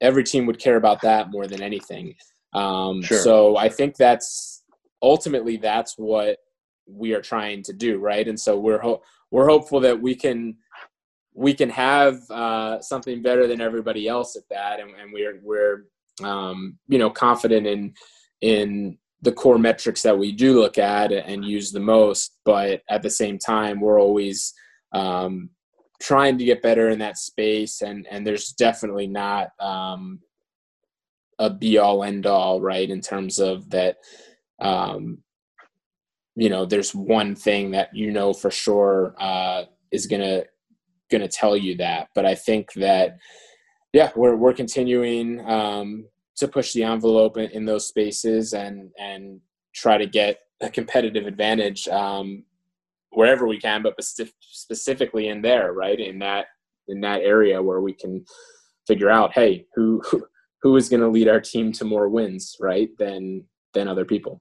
[0.00, 2.14] every team would care about that more than anything.
[2.52, 3.18] Um, sure.
[3.18, 4.64] So I think that's
[5.02, 6.38] ultimately that's what
[6.86, 8.26] we are trying to do, right?
[8.26, 10.56] And so we're ho- we're hopeful that we can
[11.34, 15.84] we can have uh, something better than everybody else at that, and, and we're we're
[16.22, 17.94] um, you know confident in
[18.40, 22.38] in the core metrics that we do look at and use the most.
[22.44, 24.54] But at the same time, we're always
[24.92, 25.50] um,
[26.00, 30.18] trying to get better in that space and and there's definitely not um,
[31.38, 33.98] a be all end all right in terms of that
[34.60, 35.18] um,
[36.36, 40.42] you know there's one thing that you know for sure uh, is gonna
[41.10, 43.18] gonna tell you that but i think that
[43.92, 46.06] yeah we're we're continuing um,
[46.40, 49.40] to push the envelope in, in, those spaces and and
[49.74, 52.44] try to get a competitive advantage um,
[53.10, 56.00] wherever we can, but specifically in there, right?
[56.00, 56.46] In that
[56.88, 58.24] in that area where we can
[58.86, 60.02] figure out, hey, who
[60.62, 62.90] who is going to lead our team to more wins, right?
[62.98, 64.40] Than than other people.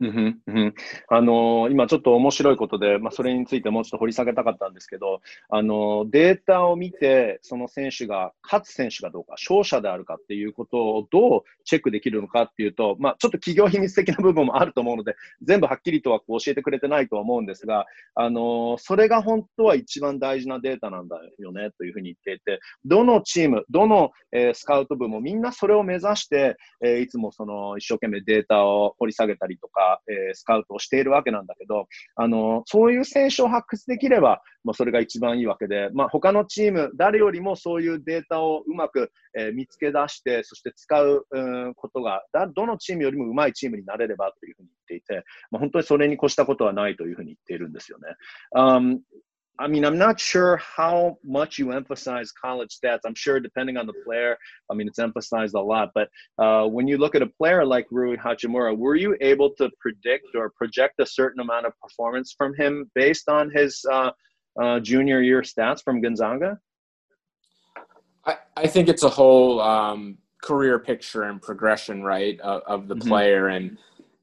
[0.00, 0.74] うんうん
[1.08, 17.84] あのー、今ちょっと面白いことで、まあ、それについてもうちょっと掘り下げたかったんですけど、あのー、データを見て、その選手が勝つ選手かどうか、勝者であるかっていうことをどうチェックできるのかっていうと、まあ、ちょっと企業秘密的な部分もあると思うので、全部はっきりとは教えてくれてないとは思うんですが、
[18.14, 48.08] あのー、それが本当は一番大事なデータなんだよねというふうに言っていて、どのチーム、どの、え、スカウト部もみんなそれを目指して、え、いつもその一生懸命データを掘り下げたりとか、えー、スカウトをしているわけなんだけど、あの、そういう選手を発掘できれば、まあ、それが一番いいわけで、まあ、他のチーム、誰よりもそういうデータをうまく、えー、見つけ出して、そして使う、う、ことがだ、どのチームよりもうまいチームになれればというふうに言っていて、まあ、本当にそれに越したことはないというふうに言っているんですよね。
[48.54, 48.98] Um,
[49.60, 53.00] I mean, I'm not sure how much you emphasize college stats.
[53.04, 54.38] I'm sure depending on the player,
[54.70, 55.90] I mean, it's emphasized a lot.
[55.94, 59.70] But uh, when you look at a player like Rui Hachimura, were you able to
[59.78, 64.12] predict or project a certain amount of performance from him based on his uh,
[64.60, 66.58] uh, junior year stats from Gonzaga?
[68.24, 72.94] I, I think it's a whole um, career picture and progression, right, of, of the
[72.94, 73.08] mm-hmm.
[73.08, 73.76] player, and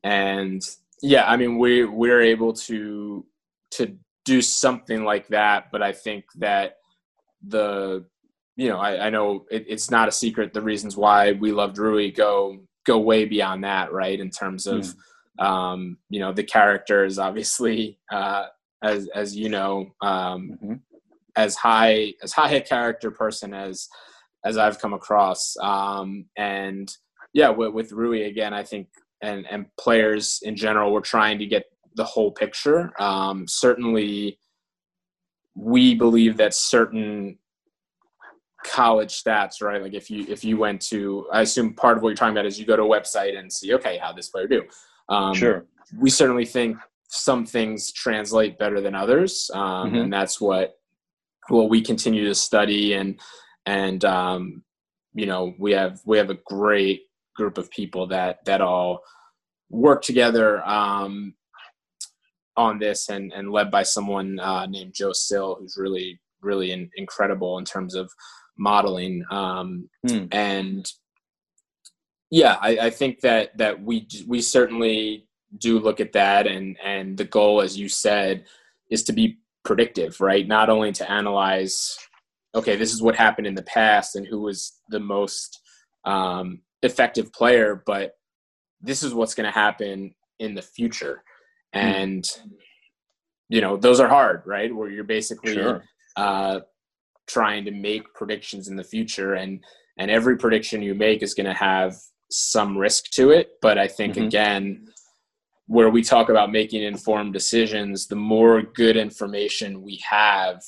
[0.04, 0.68] and
[1.04, 3.26] yeah, I mean, we we're able to
[3.72, 5.72] to do something like that.
[5.72, 6.78] But I think that
[7.42, 8.06] the
[8.58, 11.78] you know I, I know it, it's not a secret the reasons why we loved
[11.78, 14.20] Rui go go way beyond that, right?
[14.20, 14.94] In terms of
[15.40, 15.44] mm.
[15.44, 18.48] um, you know the characters, obviously, uh,
[18.84, 20.74] as as you know, um, mm-hmm.
[21.38, 23.88] as high as high a character person as
[24.46, 26.94] as I've come across, um, and
[27.34, 28.88] yeah, with, with Rui again, I think
[29.22, 31.64] and and players in general, we're trying to get
[31.98, 32.94] the whole picture.
[33.02, 34.40] Um, certainly,
[35.56, 37.38] we believe that certain
[38.66, 39.82] college stats, right?
[39.82, 42.46] Like if you if you went to, I assume part of what you're talking about
[42.46, 44.64] is you go to a website and see, okay, how this player do.
[45.10, 45.66] Um, sure.
[45.98, 46.78] We certainly think
[47.10, 49.96] some things translate better than others, um, mm-hmm.
[49.96, 50.76] and that's what
[51.50, 53.20] what we continue to study and
[53.66, 54.64] and um,
[55.14, 57.04] you know we have we have a great
[57.36, 59.02] group of people that that all
[59.70, 61.34] work together um,
[62.58, 66.90] on this and, and led by someone uh, named Joe Sill, who's really, really in,
[66.96, 68.12] incredible in terms of
[68.58, 69.24] modeling.
[69.30, 70.28] Um, mm.
[70.34, 70.92] And
[72.32, 75.28] yeah, I, I, think that, that we, we certainly
[75.60, 76.48] do look at that.
[76.48, 78.46] And, and the goal, as you said,
[78.90, 80.48] is to be predictive, right?
[80.48, 81.98] Not only to analyze,
[82.56, 85.62] okay, this is what happened in the past and who was the most
[86.06, 88.14] um, effective player, but
[88.82, 91.24] this is what's going to happen in the future.
[91.78, 92.30] And
[93.50, 95.84] you know those are hard right where you're basically sure.
[96.16, 96.60] uh,
[97.28, 99.64] trying to make predictions in the future and
[99.98, 101.96] and every prediction you make is going to have
[102.30, 104.26] some risk to it but i think mm-hmm.
[104.26, 104.88] again
[105.68, 110.62] where we talk about making informed decisions the more good information we have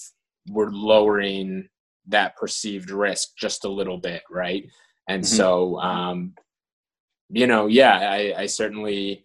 [0.50, 1.68] we're lowering
[2.08, 4.66] that perceived risk just a little bit right
[5.10, 5.36] and mm-hmm.
[5.36, 6.34] so um
[7.30, 9.24] you know yeah i i certainly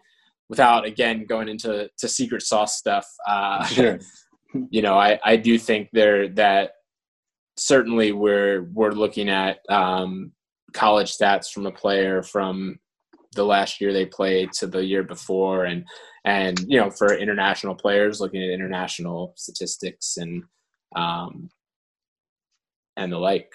[0.49, 3.99] without again going into to secret sauce stuff uh sure.
[4.71, 6.73] you know i i do think there that
[7.57, 10.33] certainly we're we're looking at um
[10.73, 12.79] college stats from a player from
[13.35, 15.85] the last year they played to the year before and
[16.25, 20.43] and you know for international players looking at international statistics and
[20.97, 21.49] um
[22.97, 23.51] and the like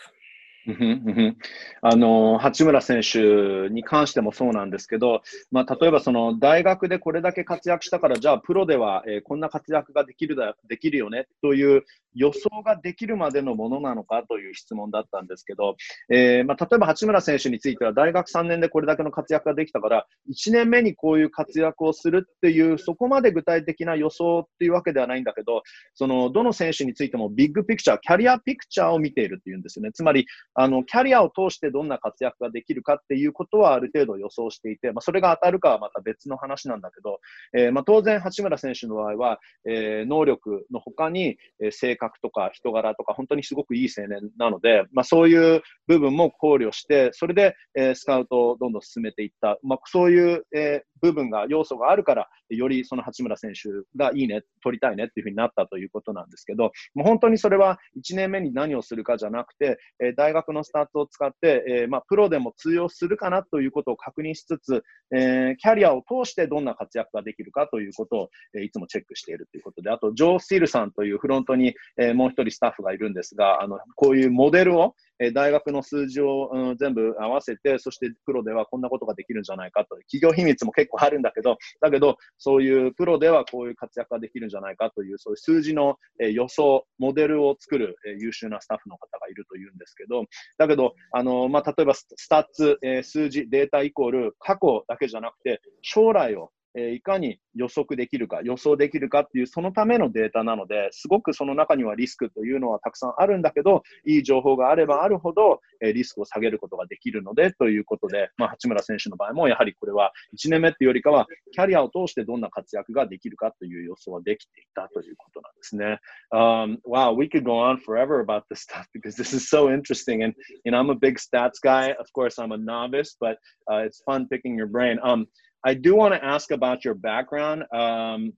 [1.82, 11.84] あの八村選手に関してもそうなんですけど、まあ、例えばその大学でこれだけ活躍したから、じゃあプロでは、えー、こんな活躍ができるだできるよねという
[12.16, 15.76] 予想ができるまでのものなのかという質問だったんですけど、
[16.10, 29.92] えー、まあ、例えば八村選手については大学3年でこれだけの活躍ができたから、1年目にこういう活躍をするっていう、そこまで具体的な予想っていうわけではないんだけど、そのどの選手についてもビッグピクチャー、キャリアピクチャーを見ているっていうんですよね。
[29.92, 30.26] つまり、
[30.62, 37.22] あのキャリアを通してどんな活躍ができるかっていうことはある程度予想していて、まあ、それが当たるかはまた別の話なんだけど、
[37.58, 64.84] えー、まあ、当然、八村選手の場合は、えー、能力の他に、えー、性格とか人柄とか、本当にすごくいい青年なので、まあ、そういう部分も考慮して、それで、えスカウトをどんどん進めていった、まそういう、え部分が、要素があるから、よりその八村選手がいいね、取りたいねっていうふうになったということなんですけど、もう本当にそれは1年目に何をするかじゃなくて、え大学のスタッツを使って、えまあ、プロでも通用するかなということを確認しつつ、
[65.16, 90.26] えキャリアを通してどんな活躍ができるかということを、えいつもチェックしているということで、あと、ジョー・スティルさんというフロントに、えもう一人スタッフがいるんですが、あのこういうモデルを、え大学の数字を、うん、全部合わせて、そしてプロではこんなことができるんじゃないかと、企業秘密も結構あるんだけど、だけど、そういうプロではこういう活躍ができるんじゃないかという、そういう数字の、え予想、モデルを作る、え優秀なスタッフの方がいるというんですけど、
[90.58, 116.00] だけど、あのまあ、例えばスタッツ、え数字、データイコール、過去だけじゃなくて、将来をえいかに予測できるか、予想できるかっていう、そのためのデータなので、すごくその中にはリスクというのはたくさんあるんだけど、いい情報があればあるほど、えリスクを下げることができるので、ということで、まあ、八村選手の場合も、やはりこれは1年目っていうよりかは、キャリアを通してどんな活躍ができるかという予想はできていたということなんですね。
[116.32, 120.24] Um, wow, we could go on forever about this stuff because this is so interesting.
[120.24, 121.94] And, you know, I'm a big stats guy.
[122.00, 123.38] Of course, I'm a novice, but
[123.72, 125.00] uh, it's fun picking your brain.
[125.04, 125.28] Um,
[125.66, 127.64] I do want to ask about your background.
[127.74, 128.34] Um,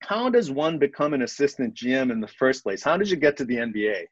[0.00, 2.82] how does one become an assistant GM in the first place?
[2.82, 4.04] How did you get to the NBA?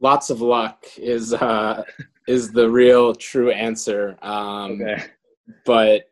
[0.00, 1.82] Lots of luck is uh,
[2.28, 4.16] is the real true answer.
[4.22, 5.04] Um, okay.
[5.64, 6.08] But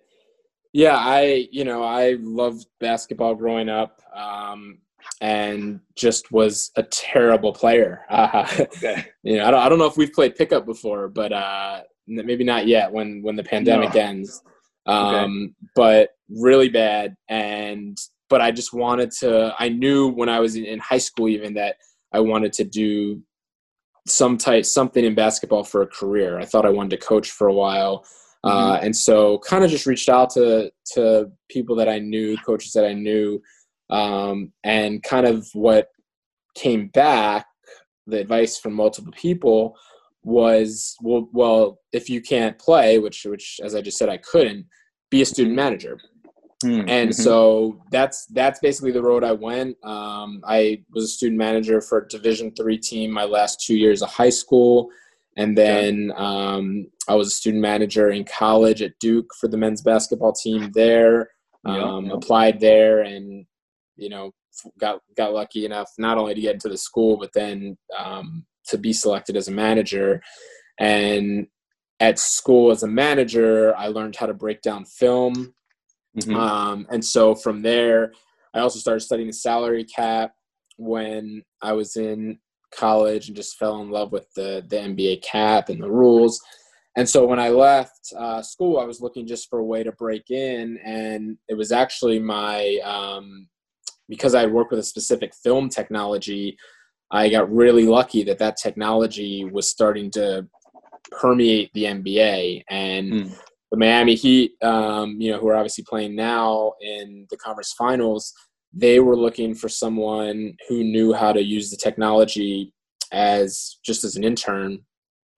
[0.73, 4.79] yeah, I you know I loved basketball growing up, um,
[5.21, 8.03] and just was a terrible player.
[8.11, 9.07] Uh, okay.
[9.23, 12.45] You know, I don't I don't know if we've played pickup before, but uh, maybe
[12.45, 14.01] not yet when when the pandemic no.
[14.01, 14.43] ends
[14.87, 15.53] um, okay.
[15.75, 17.99] but really bad and
[18.29, 21.77] but i just wanted to i knew when i was in high school even that
[22.13, 23.21] i wanted to do
[24.07, 27.49] some type something in basketball for a career i thought i wanted to coach for
[27.49, 28.05] a while
[28.45, 28.71] uh, mm-hmm.
[28.73, 32.73] uh, and so kind of just reached out to to people that i knew coaches
[32.73, 33.41] that i knew
[33.89, 35.89] um, and kind of what
[36.57, 37.47] came back
[38.07, 39.77] the advice from multiple people
[40.27, 44.67] was well, well if you can't play which which as i just said i couldn't
[45.09, 45.99] be a student manager.
[46.65, 46.89] Mm-hmm.
[46.89, 49.77] and so that's that's basically the road i went.
[49.85, 54.03] Um, i was a student manager for a division three team my last two years
[54.03, 54.89] of high school.
[55.37, 59.83] And then um, i was a student manager in college at duke for the men's
[59.83, 61.31] basketball team there.
[61.65, 63.45] Um, applied there and
[63.97, 64.33] you know
[64.79, 68.79] got got lucky enough not only to get into the school but then um, to
[68.79, 70.23] be selected as a manager.
[70.79, 71.47] And
[72.01, 75.55] at school as a manager, I learned how to break down film.
[76.19, 76.35] Mm-hmm.
[76.35, 78.13] Um, and so from there,
[78.55, 80.33] I also started studying the salary cap
[80.77, 82.39] when I was in
[82.75, 86.41] college and just fell in love with the, the NBA cap and the rules.
[86.97, 89.93] And so when I left uh, school, I was looking just for a way to
[89.93, 90.79] break in.
[90.85, 93.49] And it was actually my, um,
[94.09, 96.57] because I worked with a specific film technology,
[97.11, 100.47] I got really lucky that that technology was starting to
[101.11, 103.39] permeate the NBA and mm.
[103.71, 108.33] the Miami Heat, um, you know, who are obviously playing now in the conference finals.
[108.73, 112.73] They were looking for someone who knew how to use the technology
[113.13, 114.81] as just as an intern,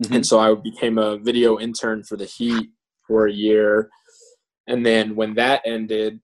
[0.02, 0.14] mm-hmm.
[0.14, 2.70] and so I became a video intern for the Heat
[3.06, 3.90] for a year.
[4.66, 6.20] And then when that ended,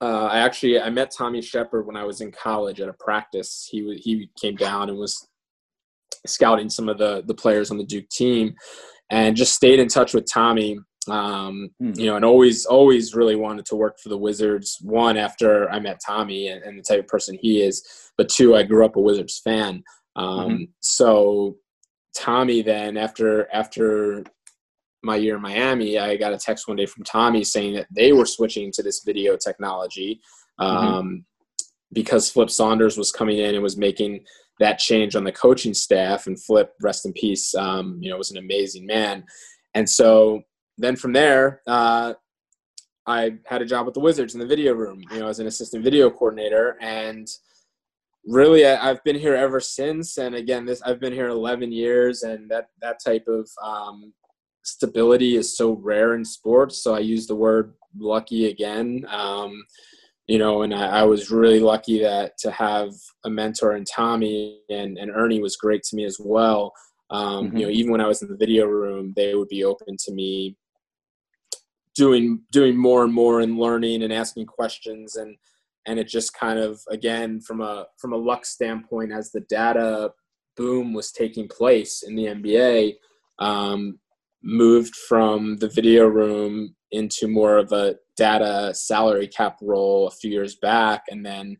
[0.00, 3.68] uh, I actually I met Tommy Sheppard when I was in college at a practice.
[3.70, 5.28] He he came down and was
[6.26, 8.54] scouting some of the the players on the Duke team,
[9.10, 10.78] and just stayed in touch with Tommy.
[11.08, 11.96] Um, mm.
[11.96, 14.78] You know, and always always really wanted to work for the Wizards.
[14.82, 17.86] One after I met Tommy and, and the type of person he is,
[18.18, 19.82] but two I grew up a Wizards fan.
[20.16, 20.64] Um, mm-hmm.
[20.80, 21.56] So
[22.16, 24.24] Tommy then after after
[25.06, 28.12] my year in Miami, I got a text one day from Tommy saying that they
[28.12, 30.20] were switching to this video technology
[30.60, 30.76] mm-hmm.
[30.76, 31.16] um, mm-hmm.
[31.92, 34.24] because Flip Saunders was coming in and was making
[34.58, 36.26] that change on the coaching staff.
[36.26, 39.24] And Flip, rest in peace, um, you know, was an amazing man.
[39.74, 40.42] And so
[40.78, 42.14] then from there, uh,
[43.06, 45.46] I had a job with the Wizards in the video room, you know, as an
[45.46, 46.76] assistant video coordinator.
[46.80, 47.28] And
[48.26, 50.18] really, I, have been here ever since.
[50.18, 54.12] And again, this I've been here 11 years, and that that type of um,
[54.66, 56.82] stability is so rare in sports.
[56.82, 59.06] So I use the word lucky again.
[59.08, 59.64] Um,
[60.26, 62.90] you know, and I, I, was really lucky that to have
[63.24, 66.72] a mentor in Tommy and, and Ernie was great to me as well.
[67.10, 67.56] Um, mm-hmm.
[67.56, 70.12] You know, even when I was in the video room, they would be open to
[70.12, 70.56] me
[71.94, 75.34] doing doing more and more and learning and asking questions and
[75.86, 80.10] and it just kind of again from a from a luck standpoint as the data
[80.56, 82.94] boom was taking place in the NBA,
[83.38, 83.98] um,
[84.42, 90.30] moved from the video room into more of a data salary cap role a few
[90.30, 91.56] years back, and then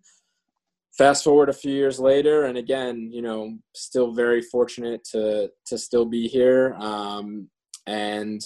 [0.97, 5.79] fast forward a few years later, and again, you know, still very fortunate to to
[5.79, 7.49] still be here, um,
[7.87, 8.41] and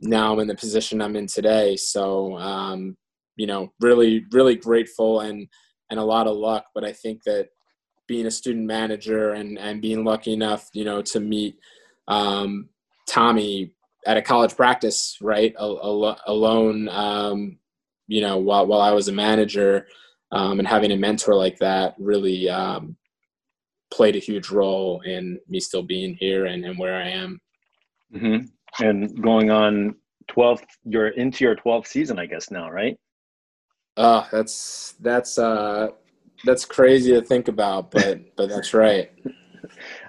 [0.00, 1.76] now I'm in the position I'm in today.
[1.76, 2.96] So, um,
[3.36, 5.48] you know, really, really grateful and
[5.90, 6.66] and a lot of luck.
[6.74, 7.48] But I think that
[8.08, 11.56] being a student manager and and being lucky enough, you know, to meet
[12.08, 12.68] um,
[13.06, 13.72] Tommy
[14.06, 17.58] at a college practice, right, alone, um,
[18.06, 19.86] you know, while while I was a manager,
[20.32, 22.96] um, and having a mentor like that really um,
[23.92, 27.40] played a huge role in me still being here and, and where I am.
[28.14, 28.84] Mm-hmm.
[28.84, 29.96] And going on
[30.30, 32.96] 12th, you're into your 12th season, I guess now, right?
[33.96, 35.88] Oh, that's that's uh
[36.44, 39.10] that's crazy to think about, but but that's right.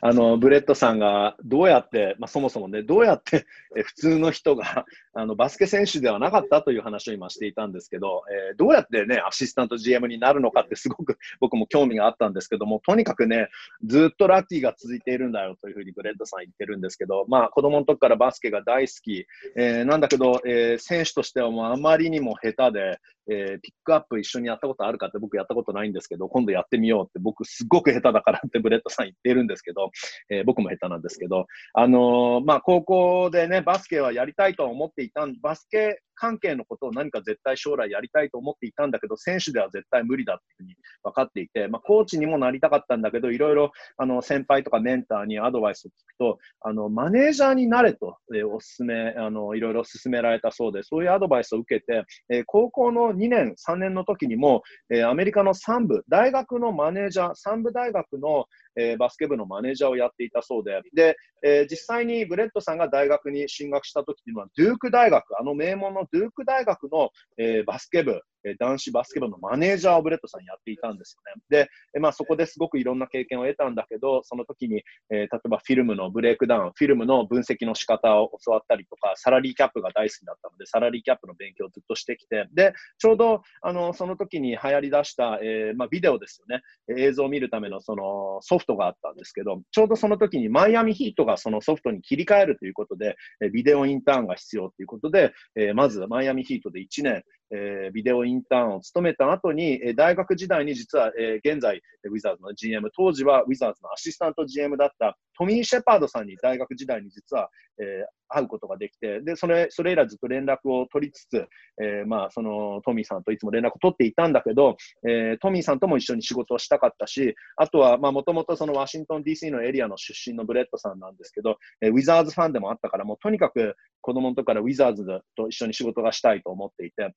[0.01, 3.45] あの、ブレットさんがどうやって、まあ、そもそもね、どうやって
[3.83, 4.85] 普通の人が
[5.17, 13.49] あのバスケ選手ではなかったという話を今していたんですけど、えー、どうやってね、アシスタント GM になるのかってすごく 僕も興味があったんですけども、とにかくね、
[13.83, 22.99] ずっとラッキーが続いているんだよというふうにブレッドさん言ってるんですけど、まあ子供の時からバスケが大好き、えー、なんだけど、えー、選手としてはもうあまりにも下手で、
[23.29, 29.91] えー、ピックアップ一緒にやったことあるかって僕やったことないんですけど、今度やってみようって僕すごく下手だからって ブレッドさん言ってるんですけど、
[30.29, 58.45] え、僕も下手なんですけど、あの、まあ、高校でね、バスケはやりたいと思っていたん、バスケ関係のことを何か絶対将来やりたいと思っていたんだけど、選手では絶対無理だっていうふうに分かっていて、まあ、コーチにもなりたかったんだけど、いろいろあの先輩とかメンターにアドバイスを聞くと、あのマネージャーになれと、えー、おすすめ、あのいろいろ勧められたそうで、そういうアドバイスを受けて、えー、高校の2年、3年の時にも、えー、アメリカの3部、大学のマネージャー、3部大学の、
[58.75, 71.41] えー、バスケ部のマネージャーをやっていたそうで、で、えー、実際にブレッドさんが大学に進学した時っていうのは、デューク大学、あの名門のデューク大学の、えー、バスケ部、え男子バスケ部のマネージャーをブレットさんやっていたんですよね。
[71.49, 86.63] で、えまあ、そこですごくいろんな経験を得たんだけど、その時に、えー、例えばフィルムのブレイクダウン、フィルムの分析の仕方を教わったりとか、サラリーキャップが大好きだったので、サラリーキャップの勉強をずっとしてきて、で、ちょうど、あの、その時に流行り出した、えー、まあ、ビデオですよね。
[86.97, 111.47] 映像を見るためのそのソフトがあったんですけど、ちょうどその時にマイアミヒートがそのソフトに切り替えるということで、えビデオインターンが必要ということで、えー、まずマイアミヒートで1年、えー、ビデオインターンを務めた後に、えー、大学時代に実は、えー、現在、ウィザーズの GM、当時はウィザーズのアシスタント GM だったトミー・シェパードさんに大学時代に実は、えー、会うことができて、で、それ、それ以来ずっと連絡を取りつつ、
[111.81, 114.77] えー、まあ、そのトミーさんといつも連絡を取っていたんだけど、
[115.07, 127.13] えー、トミーさんとも一緒に仕事をしたかったし、あとは、まあ、もともとそのワシントン DC のエリアの出身のブレッドさんなんですけど、えー、ウィザーズファンでもあったから、もうとにかく子供の時からウィザーズと一緒に仕事がしたいと思っていて、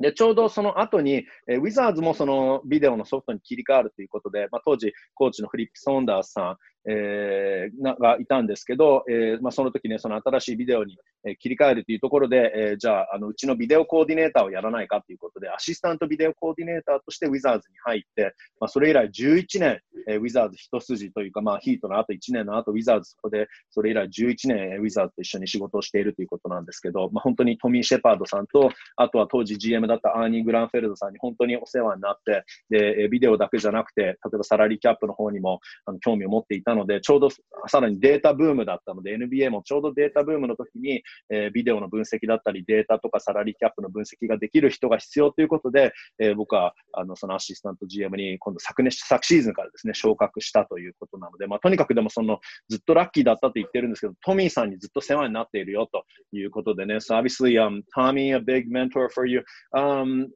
[0.00, 6.56] で、ちょうどその後に、えー、ウィザーズもそのビデオのソフトに切り替わるということで、まあ、当時、コーチのフリップ・ソンダースさん、
[6.90, 37.28] えー、がいたんですけど、えーまあ、その時ね、その新しいビデオに、え、切り替えるというところで、え、じゃあ、あのうちのビデオコーディネーターをやらないかということで、アシスタントビデオコーディネーターとしてウィザーズに入って、まあ、それ以来11年、えー、ウィザーズ一筋というか、まあ、ヒートの後1年の後、ウィザーズそこで、それ以来11年、ウィザーズと一緒に仕事をしているということなんですけど、まあ、本当にトミー・シェパードさんと、あとは当時 GM だったアーニー・グランフェルドさんに本当にお世話になって、で、ビデオだけじゃなくて、例えばサラリーキャップの方にもあの興味を持っていたので、ちょうど
[37.66, 59.26] さらにデータブームだったので、NBA もちょうどデータブームの時に、えー、ビデオの分析だったり、データとかサラリーキャップの分析ができる人が必要ということで、えー、僕はあのそのアシスタント GM に今度昨年、昨シーズンからですね、で昇格したということなので、まあ、とにかくでもそのずっとラッキーだったと言ってるんですけど、トミーさんにずっと世話になっているよということでね、So um, Tommy, a big mentor for
[59.74, 60.28] um,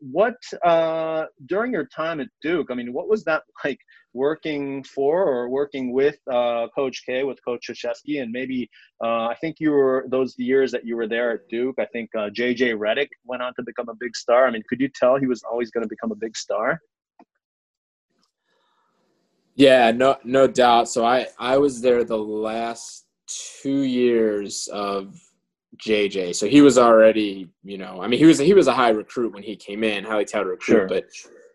[0.65, 3.79] uh, during your time at Duke, I mean, what was that like
[4.15, 5.95] working for or working
[6.31, 8.37] uh, Coach K, with Coach And
[9.03, 12.77] uh, I think you were, those years that you were there at Duke, I JJ
[12.77, 14.47] Redick went on to become a big star.
[14.47, 16.81] I mean, could you tell he was always going to become a big star?
[19.59, 20.89] Yeah, no, no doubt.
[20.89, 23.07] So I, I was there the last
[23.61, 25.21] two years of
[25.85, 26.37] JJ.
[26.37, 29.35] So he was already, you know, I mean, he was he was a high recruit
[29.35, 30.87] when he came in, highly touted recruit, sure.
[30.87, 31.05] but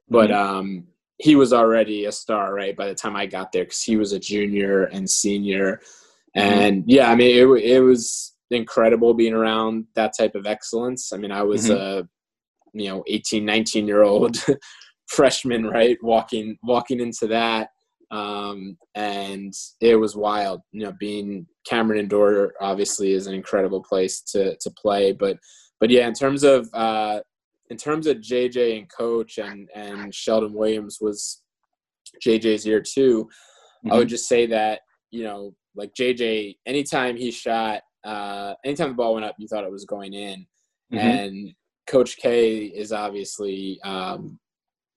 [0.09, 0.57] but mm-hmm.
[0.57, 0.87] um,
[1.17, 2.75] he was already a star, right?
[2.75, 5.79] By the time I got there, because he was a junior and senior,
[6.37, 6.41] mm-hmm.
[6.41, 11.13] and yeah, I mean, it it was incredible being around that type of excellence.
[11.13, 12.01] I mean, I was mm-hmm.
[12.01, 14.43] a you know 18, 19 year old
[15.07, 15.97] freshman, right?
[16.03, 17.69] Walking walking into that,
[18.11, 20.61] um, and it was wild.
[20.71, 25.37] You know, being Cameron Indoor obviously is an incredible place to to play, but
[25.79, 27.19] but yeah, in terms of uh,
[27.69, 31.41] in terms of JJ and coach and and Sheldon Williams was
[32.25, 33.25] JJ's year too.
[33.25, 33.91] Mm-hmm.
[33.91, 34.09] I would mm-hmm.
[34.09, 34.81] just say that
[35.11, 39.63] you know like JJ, anytime he shot, uh, anytime the ball went up, you thought
[39.63, 40.45] it was going in,
[40.93, 40.97] mm-hmm.
[40.97, 41.53] and
[41.87, 44.39] Coach K is obviously um,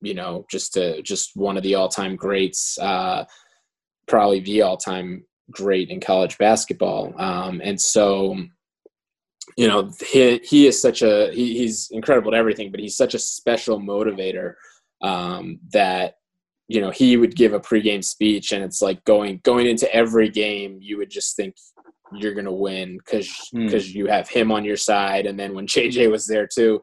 [0.01, 3.24] you know just a, just one of the all time greats, uh,
[4.07, 8.36] probably the all time great in college basketball, um, and so
[9.57, 13.14] you know he he is such a he, he's incredible at everything but he's such
[13.14, 14.55] a special motivator
[15.03, 16.14] um, that
[16.68, 20.28] you know he would give a pregame speech and it's like going going into every
[20.28, 21.55] game you would just think
[22.12, 23.94] you're gonna win because because mm.
[23.94, 26.80] you have him on your side and then when JJ was there too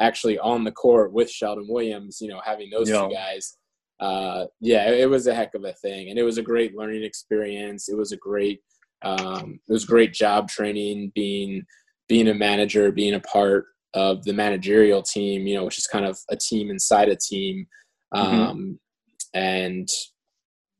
[0.00, 3.02] actually on the court with Sheldon Williams you know having those yeah.
[3.02, 3.56] two guys
[4.00, 7.04] uh, yeah it, was a heck of a thing and it was a great learning
[7.04, 8.60] experience it was a great
[9.02, 11.64] um, it was great job training being
[12.10, 16.04] being a manager, being a part of the managerial team, you know, which is kind
[16.04, 17.68] of a team inside a team.
[18.12, 18.40] Mm-hmm.
[18.40, 19.38] Um, mm-hmm.
[19.38, 19.88] And,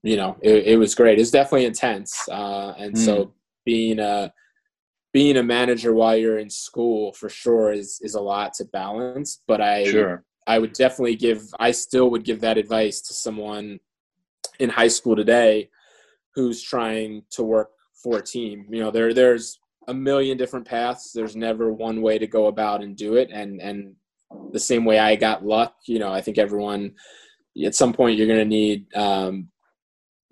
[0.02, 1.20] you know, it, it, was great.
[1.20, 2.12] It's definitely intense.
[2.28, 2.98] Uh, and mm.
[2.98, 3.32] so
[3.64, 4.32] being a,
[5.12, 9.42] being a manager while you're in school for sure is, is a lot to balance,
[9.46, 10.24] but I, sure.
[10.46, 13.80] I would definitely give, I still would give that advice to someone
[14.58, 15.70] in high school today
[16.34, 17.70] who's trying to work
[18.02, 18.66] for a team.
[18.70, 19.58] You know, there, there's
[19.88, 21.12] a million different paths.
[21.12, 23.30] There's never one way to go about and do it.
[23.32, 23.94] And and
[24.52, 26.92] the same way I got luck, you know, I think everyone
[27.64, 29.48] at some point you're going to need um,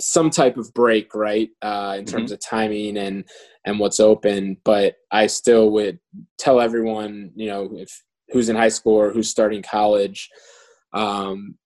[0.00, 2.34] some type of break, right, uh, in terms mm-hmm.
[2.34, 3.24] of timing and
[3.64, 4.56] and what's open.
[4.64, 5.98] But I still would
[6.38, 10.28] tell everyone, you know, if who's in high school or who's starting college,
[10.92, 11.56] um,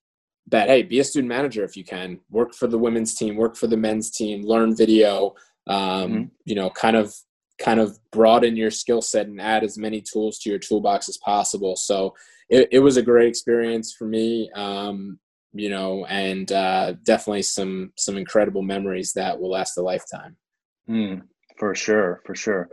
[0.49, 2.21] that hey, be a student manager if you can.
[2.31, 5.35] Work for the women's team, work for the men's team, learn video.
[5.67, 6.23] Um, mm-hmm.
[6.45, 7.15] You know, kind of
[7.59, 11.19] kind of broaden your skill set and add as many tools to your toolbox as
[11.19, 11.77] possible.
[11.77, 12.15] So
[12.49, 15.19] it, it was a great experience for me, um,
[15.53, 20.37] you know, and uh, definitely some some incredible memories that will last a lifetime.
[20.89, 21.23] Mm,
[21.59, 22.69] for sure, for sure.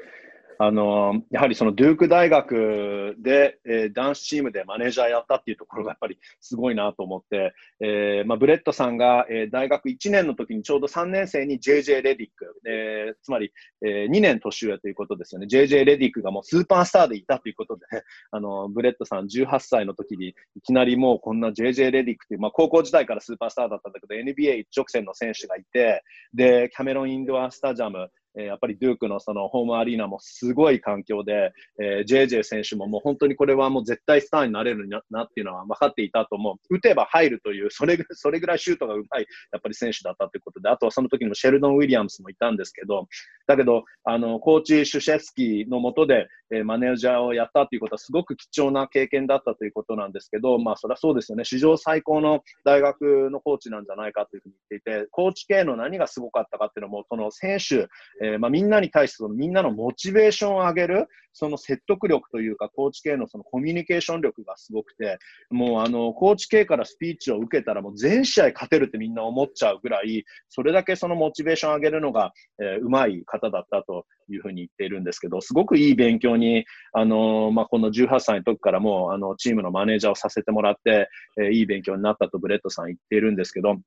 [0.61, 15.47] あのやはりそのドゥーク大学で、えー、男子チームでマネージャーやったっていうところがやっぱりすごいなと思って、えーまあ、ブレットさんが、えー、大学1年の時にちょうど3年生に JJ レディック、えー、つまり、えー、2年年上ということですよね。
[15.49, 17.85] JJ レディックがもうスーパースターでいたということで、
[18.31, 26.03] あのブレットさん18歳の時にいきなりもうこんな JJ レディックという、まあ、高校時代からスーパースターだったんだけど NBA 一直線の選手がいて、
[26.33, 31.51] で、キャメロンインドアスタジアム、えー、やっぱりデュークのそのホームアリーナもすごい環境で、
[31.81, 36.75] えー、JJ 選手ももう本当にこれはもう絶対スターになれるななっていうのは分かっていたと思う。
[36.75, 43.07] 打てば入るという、それ それぐらいシュートがうまい、やっぱり選手だったということで、あとはその時にもシェルドン・ウィリアムスもいたんですけど、
[43.47, 51.45] だけど、あの、コーチ・シュシェスキーのもとで、えー、マネージャーをやったということはすごく貴重な経験だったということなんですけど、まあそれはそうですよね。
[51.45, 57.87] 史上最高の大学のコーチなんじゃないかというふうに言っていて、コーチ系の何がすごかったかっていうのも、その選手、
[58.21, 83.77] えー、まあみんなに対してそのみんなのモチベーションを上げる、その説得力というか、コーチ系のそのコミュニケーション力がすごくて、もうあの、コーチ系からスピーチを受けたらもう全試合勝てるってみんな思っちゃうぐらい、それだけそのモチベーションを上げるのが、えー、うまい方だったというふうに言っているんですけど、すごくいい勉強に、あの、まあ、この18歳の時からもう、あの、チームのマネージャーをさせてもらって、えー、いい勉強になったとブレッドさん言っているんですけど、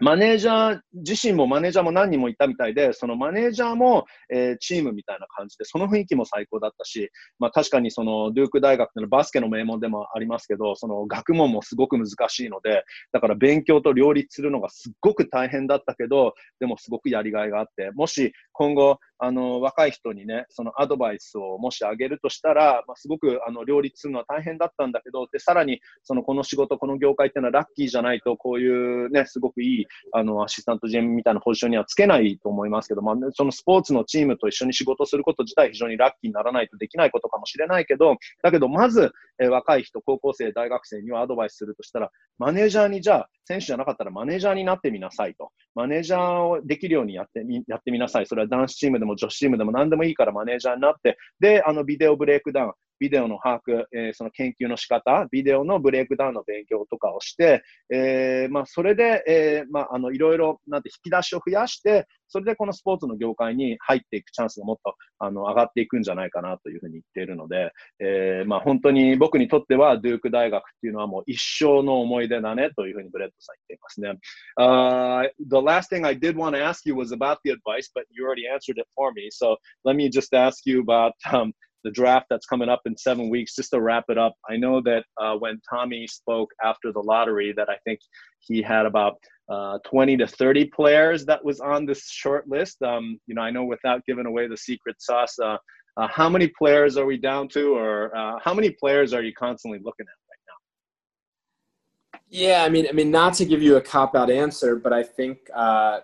[0.00, 42.10] マネージャー自身もマネージャーも何人もいたみたいで、そのマネージャーも、えー、チームみたいな感じで、その雰囲気も最高だったし、まあ確かにそのデューク大学のバスケの名門でもありますけど、その学問もすごく難しいので、だから勉強と両立するのがすっごく大変だったけど、でもすごくやりがいがあって、もし今後、あの、若い人にね、そのアドバイスをもしあげるとしたら、まあ、すごくあの両立するのは大変だったんだけど、で、さらに、そのこの仕事、この業界っていうのはラッキーじゃないと、こういうね、すごくいい、あの、アシスタント GM みたいなポジションにはつけないと思いますけど、まあ、ね、そのスポーツのチームと一緒に仕事すること自体非常にラッキーにならないとできないことかもしれないけど、だけど、まず、えー、若い人、高校生、大学生にはアドバイスするとしたら、
[42.40, 45.50] マネージャーにじゃあ、選手じゃなかったらマネージャーになってみなさいと。
[45.74, 48.26] マネージャーをできるようにやってみ、やってみなさい。
[48.26, 74.18] それは男子チームでも女子チームでも何でもいいからマネージャーになって、で、あの、ビデオブレイクダウン、ビデオの把握、えー、その研究の仕方、ビデオのブレイクダウンの勉強とかをして、えー、まあ、それで、えー、まあ、あの、いろいろ、なんて、引き出しを増やして、それでこのスポーツの業界に入っていくチャンスがもっと、あの、上がっていくんじゃないかなというふうに言っているので、え、まあ、本当に僕にとっては、ドゥーク大学っていうのはもう一生の思い出だねというふうにブレッドさん言っていますね。
[74.58, 78.24] Uh, the last thing I did want to ask you was about the advice, but you
[78.24, 79.28] already answered it for me.
[79.30, 81.52] So let me just ask you about, um,
[81.84, 83.54] the draft that's coming up in seven weeks.
[83.54, 87.52] Just to wrap it up, I know that uh, when Tommy spoke after the lottery,
[87.56, 88.00] that I think
[88.40, 89.16] he had about
[89.50, 92.82] uh, 20 to 30 players that was on this short list.
[92.82, 95.56] Um, you know, I know without giving away the secret sauce, uh,
[95.96, 99.32] uh, how many players are we down to, or uh, how many players are you
[99.34, 100.38] constantly looking at right
[102.12, 102.20] now?
[102.28, 105.02] Yeah, I mean, I mean, not to give you a cop out answer, but I
[105.02, 106.00] think uh,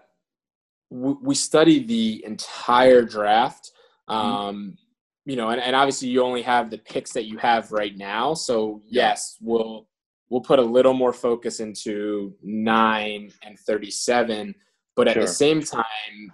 [0.91, 3.71] we, we study the entire draft.
[4.09, 4.29] Mm-hmm.
[4.29, 4.79] Um.
[5.27, 8.33] You know, and, and obviously you only have the picks that you have right now.
[8.33, 9.87] So yes, we'll
[10.31, 14.55] we'll put a little more focus into nine and thirty-seven.
[14.95, 15.23] But at sure.
[15.23, 16.33] the same time,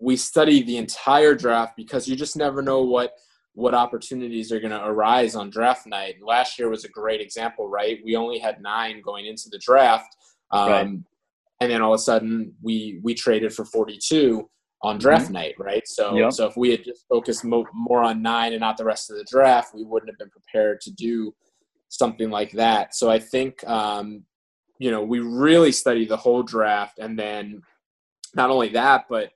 [0.00, 3.12] we study the entire draft because you just never know what
[3.54, 6.14] what opportunities are going to arise on draft night.
[6.24, 7.98] Last year was a great example, right?
[8.04, 10.14] We only had nine going into the draft,
[10.52, 10.86] um, right.
[11.60, 14.48] and then all of a sudden we we traded for 42
[14.82, 15.00] on mm-hmm.
[15.00, 15.34] draft mm-hmm.
[15.34, 15.86] night, right?
[15.86, 16.32] So yep.
[16.32, 19.16] so if we had just focused mo- more on nine and not the rest of
[19.16, 21.34] the draft, we wouldn't have been prepared to do
[21.88, 22.94] something like that.
[22.94, 24.24] So I think um,
[24.78, 27.62] you know we really study the whole draft, and then
[28.34, 29.30] not only that, but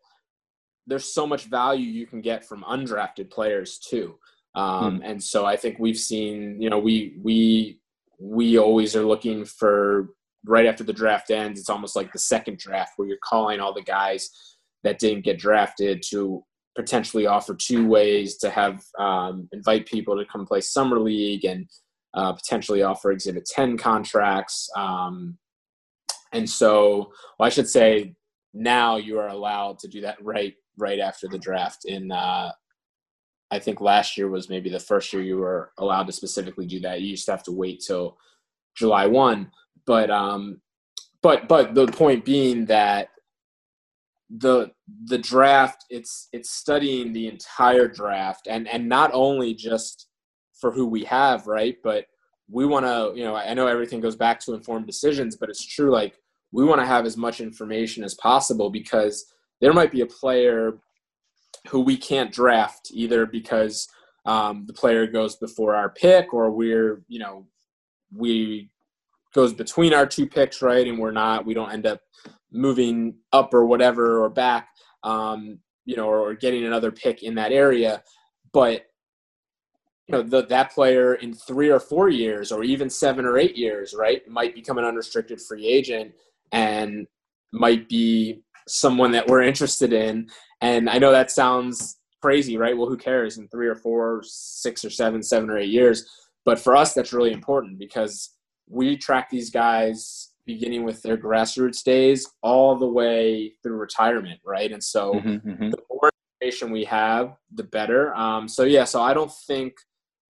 [0.87, 4.19] there's so much value you can get from undrafted players too.
[4.55, 5.11] Um, mm.
[5.11, 7.81] And so I think we've seen, you know, we we
[8.19, 10.11] we always are looking for
[10.45, 11.61] right after the draft ends.
[11.61, 14.31] It's almost like the second draft where you're calling all the guys
[14.85, 20.25] that didn't get drafted to potentially offer two ways to have um, invite people to
[20.25, 21.69] come play summer league and
[22.15, 25.39] uh, potentially offer exhibit 10 contracts um,
[26.33, 28.15] and so well, i should say
[28.55, 31.85] now you are allowed to do that right right after the draft.
[31.85, 32.53] In uh,
[33.51, 36.81] I think last year was maybe the first year you were allowed to specifically do
[36.81, 37.01] that.
[37.01, 38.17] You used to have to wait till
[38.75, 39.51] July one.
[39.87, 40.61] But um,
[41.23, 43.09] but but the point being that
[44.39, 44.71] the
[45.05, 50.09] the draft it's it's studying the entire draft and and not only just
[50.59, 51.77] for who we have right?
[51.83, 52.07] But
[52.53, 55.65] we want to you know i know everything goes back to informed decisions but it's
[55.65, 56.19] true like
[56.53, 59.25] we want to have as much information as possible because
[59.61, 60.79] there might be a player
[61.69, 63.89] who we can't draft either because
[64.27, 67.47] um, the player goes before our pick or we're you know
[68.15, 68.71] we
[69.35, 72.01] goes between our two picks right and we're not we don't end up
[72.53, 74.69] moving up or whatever or back
[75.05, 78.03] um, you know or, or getting another pick in that area
[78.53, 78.87] but
[80.07, 83.57] you know the, that player in three or four years or even seven or eight
[83.57, 86.13] years right might become an unrestricted free agent
[86.53, 87.07] and
[87.53, 90.29] might be someone that we're interested in.
[90.61, 92.77] And I know that sounds crazy, right?
[92.77, 96.09] Well, who cares in three or four, six or seven, seven or eight years?
[96.45, 98.31] But for us, that's really important because
[98.69, 104.73] we track these guys beginning with their grassroots days all the way through retirement, right?
[104.73, 105.71] And so mm-hmm, mm-hmm.
[105.71, 106.11] the more
[106.41, 108.15] information we have, the better.
[108.15, 109.75] Um, so yeah, so I don't think,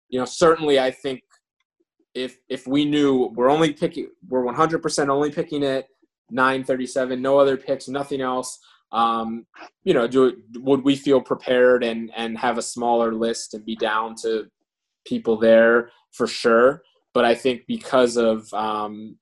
[0.08, 1.22] you know, certainly I think
[2.14, 5.86] if if we knew we're only picking, we're 100% only picking it
[6.30, 8.58] 937, no other picks, nothing else.
[8.92, 9.46] Um,
[9.84, 13.76] you know, do would we feel prepared and and have a smaller list and be
[13.76, 14.48] down to
[15.06, 16.82] people there for sure?
[17.14, 19.16] But I think because of um,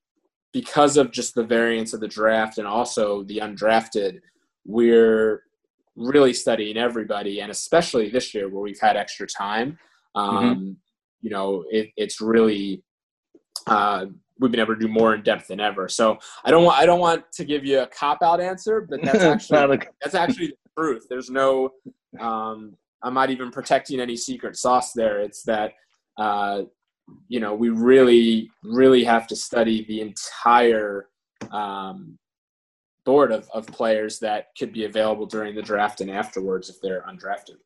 [0.53, 4.21] because of just the variance of the draft and also the undrafted,
[4.65, 5.43] we're
[5.97, 9.79] really studying everybody, and especially this year where we've had extra time.
[10.17, 10.37] Mm-hmm.
[10.37, 10.73] Um, mm-hmm.
[11.23, 12.83] You know, it, it's really
[13.67, 14.07] uh,
[14.39, 15.89] we've been able to do more in depth than ever.
[15.89, 19.03] So I don't want I don't want to give you a cop out answer, but
[19.03, 19.19] that's
[19.51, 21.07] actually that's actually the truth.
[21.09, 21.71] There's no
[22.19, 25.21] um, I'm not even protecting any secret sauce there.
[25.21, 25.73] It's that
[26.19, 26.63] uh,
[27.29, 31.09] you know we really really have to study the entire
[31.51, 32.19] um,
[33.05, 37.05] board of, of players that could be available during the draft and afterwards if they're
[37.09, 37.57] undrafted.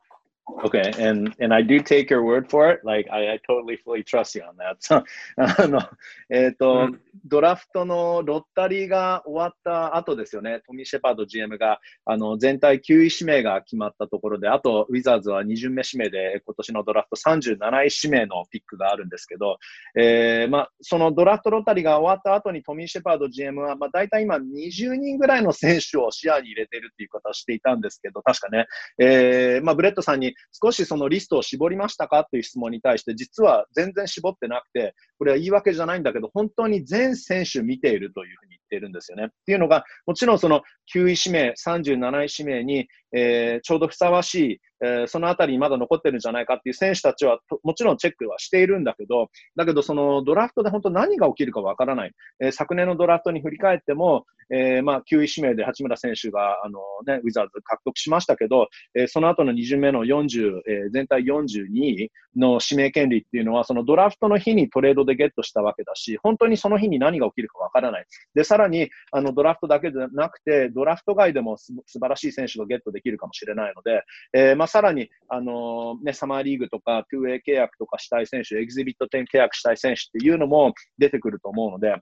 [0.46, 2.80] Okay, and and I do take your word for it.
[2.84, 5.04] Like I, I totally fully trust you on that.
[5.36, 5.80] あの
[6.28, 10.60] えっ、ー、と、うん、ドラフトのロッタリーが終わった後ですよね。
[10.66, 19.56] トミー・シェパード GM があの全体9位指名が決まったところで、あとウィザーズは2巡目指名で今年のドラフト37位指名のピックがあるんですけど、
[19.98, 28.66] えー、まあそのドラフトロッタリーが終わった後にトミー・シェパード GM はまあ大体今20人ぐらいの選手を視野に入れているっていう方をしていたんですけど、確かね、
[28.98, 32.24] えー、まあブレッドさんに少しそのリストを絞りましたか？
[32.24, 39.26] という質問に対して、実は全然絞ってなくて、これは言い訳じゃないんだけど、本当に全選手見ているというふうにってるんですよね。
[39.26, 40.62] っていうのが、もちろんその
[40.94, 52.12] 9位指名、37位指名に、えー、ちょうどふさわしい、えー、そのあたりにまだ残ってるんじゃないかっていう選手たちはもちろんチェックはしているんだけど、だけどそのドラフトで本当何が起きるかわからない。
[52.40, 68.06] えー、昨年のドラフトに振り返っても、えー、まあ9位指名で八村選手があの、ね、ウィザーズ獲得しましたけど、えー、その後の2巡目の40、えー、全体42位の指名権利っていうのは、そのドラフトの日にトレードでゲットしたわけだし、本当にその日に何が起きるかわからない。
[68.34, 81.96] で、さらに、あの、ドラフトだけでなくて、ドラフト外でも素晴らしい選手がゲットできるかもしれないので、えー、まあ、さらに、あの、ね、サマーリーグとか、2A 契約とかしたい選手、エグゼビット10契約したい選手っていうのも出てくると思うので、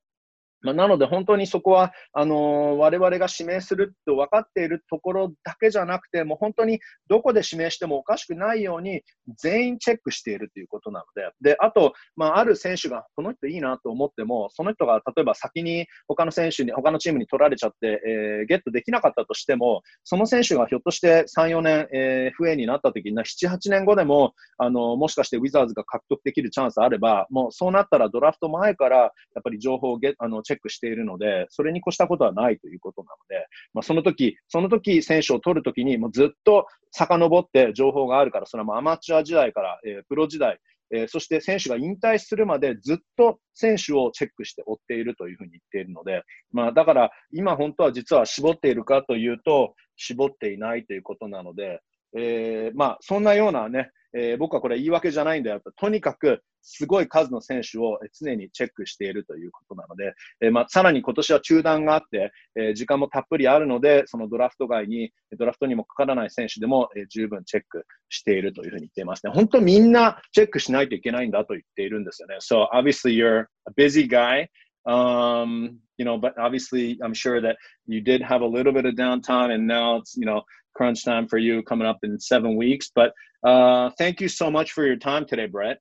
[0.62, 9.02] まあ、なので本当にそこは、あのー、我々が指名すると分かっているところだけじゃなくて、もう本当にどこで指名してもおかしくないように
[9.38, 29.10] 全員チェックしているということなので、で、あと、まあ、ある選手がこの人いいなと思っても、その人が例えば先に他の選手に、他のチームに取られちゃって、えー、ゲットできなかったとしても、その選手がひょっとして3、4年、えー、FA になった時に、7、8年後でも、あのー、もしかしてウィザーズが獲得できるチャンスあれば、もうそうなったらドラフト前からやっ
[29.42, 40.58] ぱり情報をゲあのチェックチェックしているので、それに越したことはないということなので、まあ、その時、その時選手を取るときにもうずっと遡って情報があるから、それはもうアマチュア時代から、えー、プロ時代、
[40.94, 46.22] えー、そして選手が引退するまでずっと選手をチェックして追っているというふうに言っているので、
[46.52, 51.80] まあ、だから今本当は実は絞っているかというと、絞っていないということなので、
[52.16, 55.72] えー、まあ、そんなようなね、えー、僕はこれ言い訳じゃないんだよと。
[55.72, 69.32] とにかく、すごい数の選手を常にチェックしているということなので、え、まあ、さらに今年は中断があって、え、時間もたっぷりあるので、そのドラフト外に、ドラフトにもかからない選手でも、え、十分チェックしているというふうに言っていますね。
[69.34, 72.36] 本当みんなチェックしないといけないんだと言っているんですよね。
[72.40, 74.48] So obviously you're a busy guy.
[74.84, 77.56] Um, you know, but obviously I'm sure that
[77.86, 80.42] you did have a little bit of downtime and now it's, you know,
[80.74, 82.90] crunch time for you coming up in seven weeks.
[82.94, 83.12] But
[83.46, 85.78] uh, thank you so much for your time today, Brett.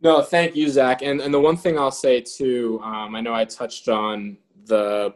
[0.00, 1.02] No, thank you, Zach.
[1.02, 4.36] And and the one thing I'll say too, um, I know I touched on
[4.66, 5.14] the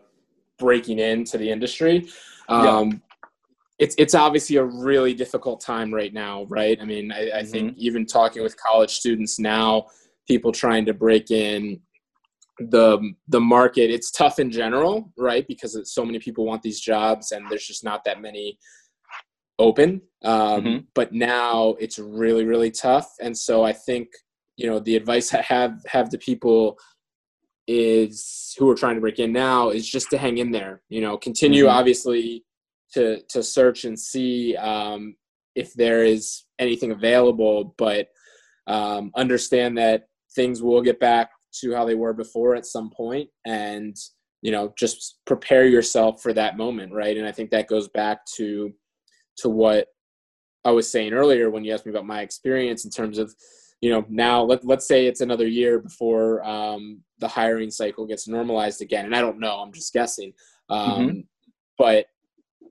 [0.58, 2.08] breaking into the industry.
[2.48, 2.98] Um, yeah.
[3.78, 6.78] It's it's obviously a really difficult time right now, right?
[6.80, 7.50] I mean, I, I mm-hmm.
[7.50, 9.86] think even talking with college students now,
[10.26, 11.80] people trying to break in
[12.58, 17.32] the the market it's tough in general right because so many people want these jobs
[17.32, 18.58] and there's just not that many
[19.58, 20.78] open um, mm-hmm.
[20.94, 24.08] but now it's really really tough and so i think
[24.56, 26.78] you know the advice i have have to people
[27.68, 31.00] is who are trying to break in now is just to hang in there you
[31.00, 31.76] know continue mm-hmm.
[31.76, 32.44] obviously
[32.92, 35.14] to to search and see um,
[35.54, 38.08] if there is anything available but
[38.66, 41.30] um, understand that things will get back
[41.60, 43.96] to how they were before at some point and
[44.40, 48.24] you know just prepare yourself for that moment right and i think that goes back
[48.26, 48.72] to
[49.36, 49.86] to what
[50.64, 53.34] i was saying earlier when you asked me about my experience in terms of
[53.82, 58.26] you know now let, let's say it's another year before um, the hiring cycle gets
[58.26, 59.04] normalized again.
[59.04, 60.32] And i don't know i'm just guessing.
[60.70, 61.20] Um, mm-hmm.
[61.76, 62.06] but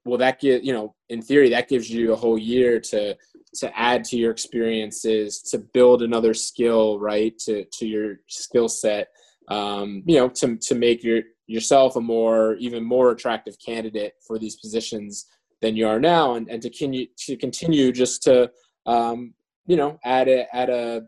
[0.06, 3.16] well that give you know in theory that gives you a whole year to
[3.54, 9.10] to add to your experiences to build another skill right to to your skill set
[9.50, 14.40] um, you know to to make your yourself a more even more attractive candidate for
[14.40, 15.28] these positions
[15.62, 16.36] than you are now?
[16.36, 18.52] And, and to continue to continue just to
[18.86, 19.34] um,
[19.66, 21.04] you know add a add a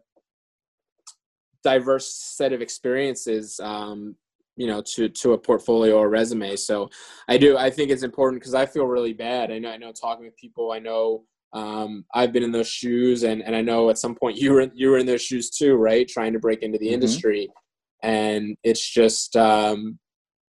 [1.64, 4.16] diverse set of experiences um,
[4.56, 6.90] you know to to a portfolio or resume so
[7.28, 9.92] i do i think it's important because i feel really bad i know i know
[9.92, 11.24] talking with people i know
[11.54, 14.72] um, I've been in those shoes, and, and I know at some point you were
[14.74, 16.08] you were in those shoes too, right?
[16.08, 16.96] Trying to break into the mm-hmm.
[16.96, 17.50] industry,
[18.02, 20.00] and it's just um,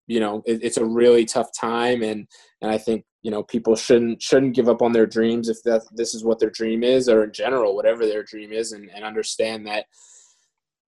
[0.07, 2.27] you know it, it's a really tough time, and
[2.61, 5.84] and I think you know people shouldn't shouldn't give up on their dreams if that
[5.94, 9.04] this is what their dream is, or in general whatever their dream is, and, and
[9.04, 9.86] understand that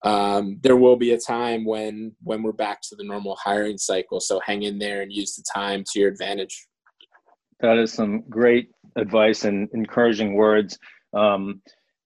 [0.03, 4.19] um, there will be a time when when we're back to the normal hiring cycle.
[4.19, 6.67] So hang in there and use the time to your advantage.
[7.61, 10.77] That is some great advice and encouraging words.
[11.13, 11.61] Um,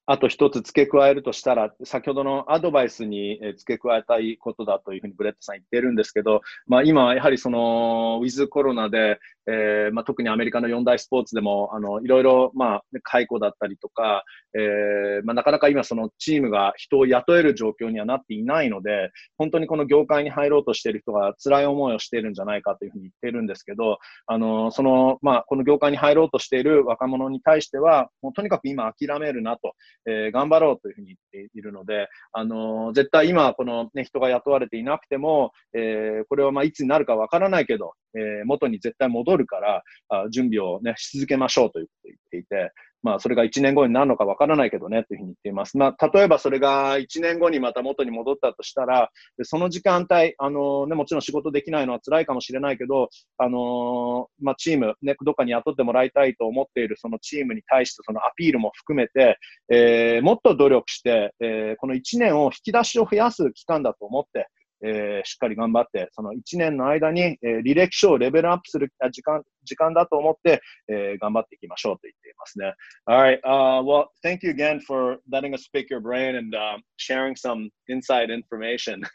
[0.06, 9.18] あと一つ付け加えるとしたら、先ほどのアドバイスに付け加えたいことだというふうにブレットさん言ってるんですけど、まあ、今、やはりその、ウィズコロナで、
[9.51, 14.25] えーまあ、特にアメリカの四大スポーツでも、あの、いろいろ、まあ、解雇だったりとか、
[14.55, 29.73] えーまあ、なかなか今そのチームが人を雇える状況にはなっていないので、本当にこの業界に入ろうとしている人が辛い思いをしているんじゃないかというふうに言ってるんですけど、あの、その、まあ、この業界に入ろうとしている若者に対しては、もうとにかく今諦めるなと、
[30.07, 42.73] えー、頑張ろうというふうにているので、あの、絶対今、この、ね、人が雇われていなくても、えー、これはまあいつになるかわからないけど、えー、元に絶対戻るから、あ準備をね、し続けましょうということを言っていて、
[43.03, 45.79] まあ、それが1年後になるのかわからないけどね、というふうに言っています。
[45.79, 49.11] まあ、例えばそれが1年後にまた元に戻ったとしたら、
[49.43, 59.39] その時間帯、あのね、もちろん仕事できないのは辛いかもしれないけど、あのまあ、チーム、ね、どっかに雇ってもらいたいと思っているそのチームに対してそのアピールも含めて、
[59.71, 64.49] えー、もっと努力して、えー、この1年を引き出しを増やす期間だと思って、
[64.86, 72.74] えー、しっかり頑張って、その1年の間に、えー、履歴書をレベルアップする時間時間だと思って、えー、頑張っていきましょうと言っていますね。
[73.08, 79.02] Alright,、uh, well, thank you again for letting us pick your brain and、uh, sharing some inside information.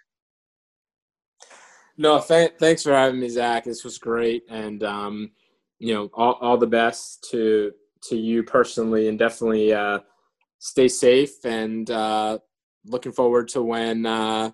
[1.99, 3.65] No, th- thanks for having me, Zach.
[3.65, 5.33] This was great, and um,
[5.81, 7.73] you know, all, all the best to
[8.05, 9.99] to you personally, and definitely uh,
[10.61, 11.45] stay safe.
[11.45, 12.39] And uh,
[12.87, 14.53] looking forward to when uh,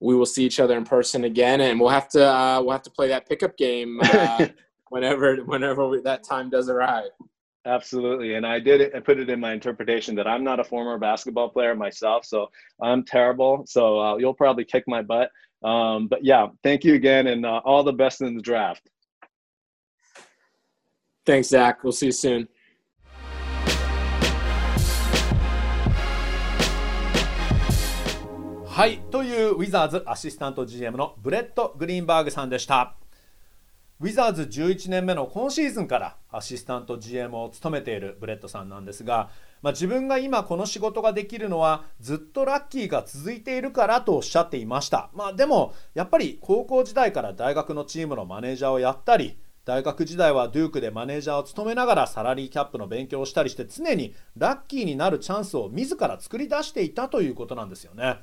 [0.00, 2.82] we will see each other in person again, and we'll have to uh, we'll have
[2.82, 4.46] to play that pickup game uh,
[4.88, 7.10] whenever whenever we, that time does arrive.
[7.66, 8.94] Absolutely, and I did it.
[8.94, 12.50] I put it in my interpretation that I'm not a former basketball player myself, so
[12.80, 13.64] I'm terrible.
[13.66, 15.30] So uh, you'll probably kick my butt.
[15.62, 18.88] Um, but yeah, thank you again, and uh, all the best in the draft.
[21.26, 21.84] Thanks, Zach.
[21.84, 22.48] We'll see you soon.
[28.80, 28.96] はい。
[29.10, 32.96] というウィザーズアシスタント GM のブレッド・グリーンバーグさんでした。
[34.00, 39.28] ウィザーズ11年目の今シーズンからアシスタント GM を務めているブレッドさんなんですが、
[39.60, 58.20] まあ、自分が今この仕事ができるのはずっとラッキーが続いているからとおっしゃっていました、まあ、でもやっぱり高校時代から大学のチームのマネージャーをやったり大学時代はデュークでマネージャーを務めながらサラリーキャップの勉強をしたりして常にラッキーになるチャンスを自ら作り出していたということなんですよね。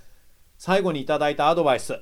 [0.58, 1.99] 最後にいただいたアドバイス。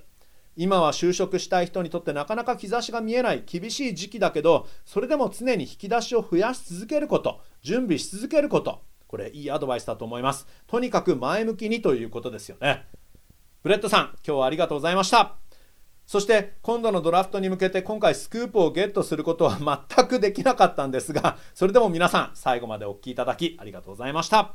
[0.55, 8.81] 今は就職したい人にとってなかなか兆しが見えない厳しい時期だけどそれでも常に引き出しを増やし続けること準備し続けること。
[9.07, 10.47] これいいアドバイスだと思います。
[10.67, 12.85] とにかく前向きにということですよね。
[13.63, 15.35] ブレッドさん今日はありがとうございました。
[16.05, 19.57] そして今度のドラフトに向けて今回スクープをゲットすることは
[19.97, 24.53] 全くできなかったんですがそれでも皆さん最後までお聴きいただきありがとうございました。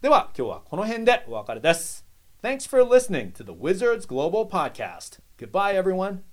[0.00, 2.11] では今日はこの辺でお別れです。
[2.42, 5.18] Thanks for listening to the Wizards Global Podcast.
[5.36, 6.24] Goodbye, everyone.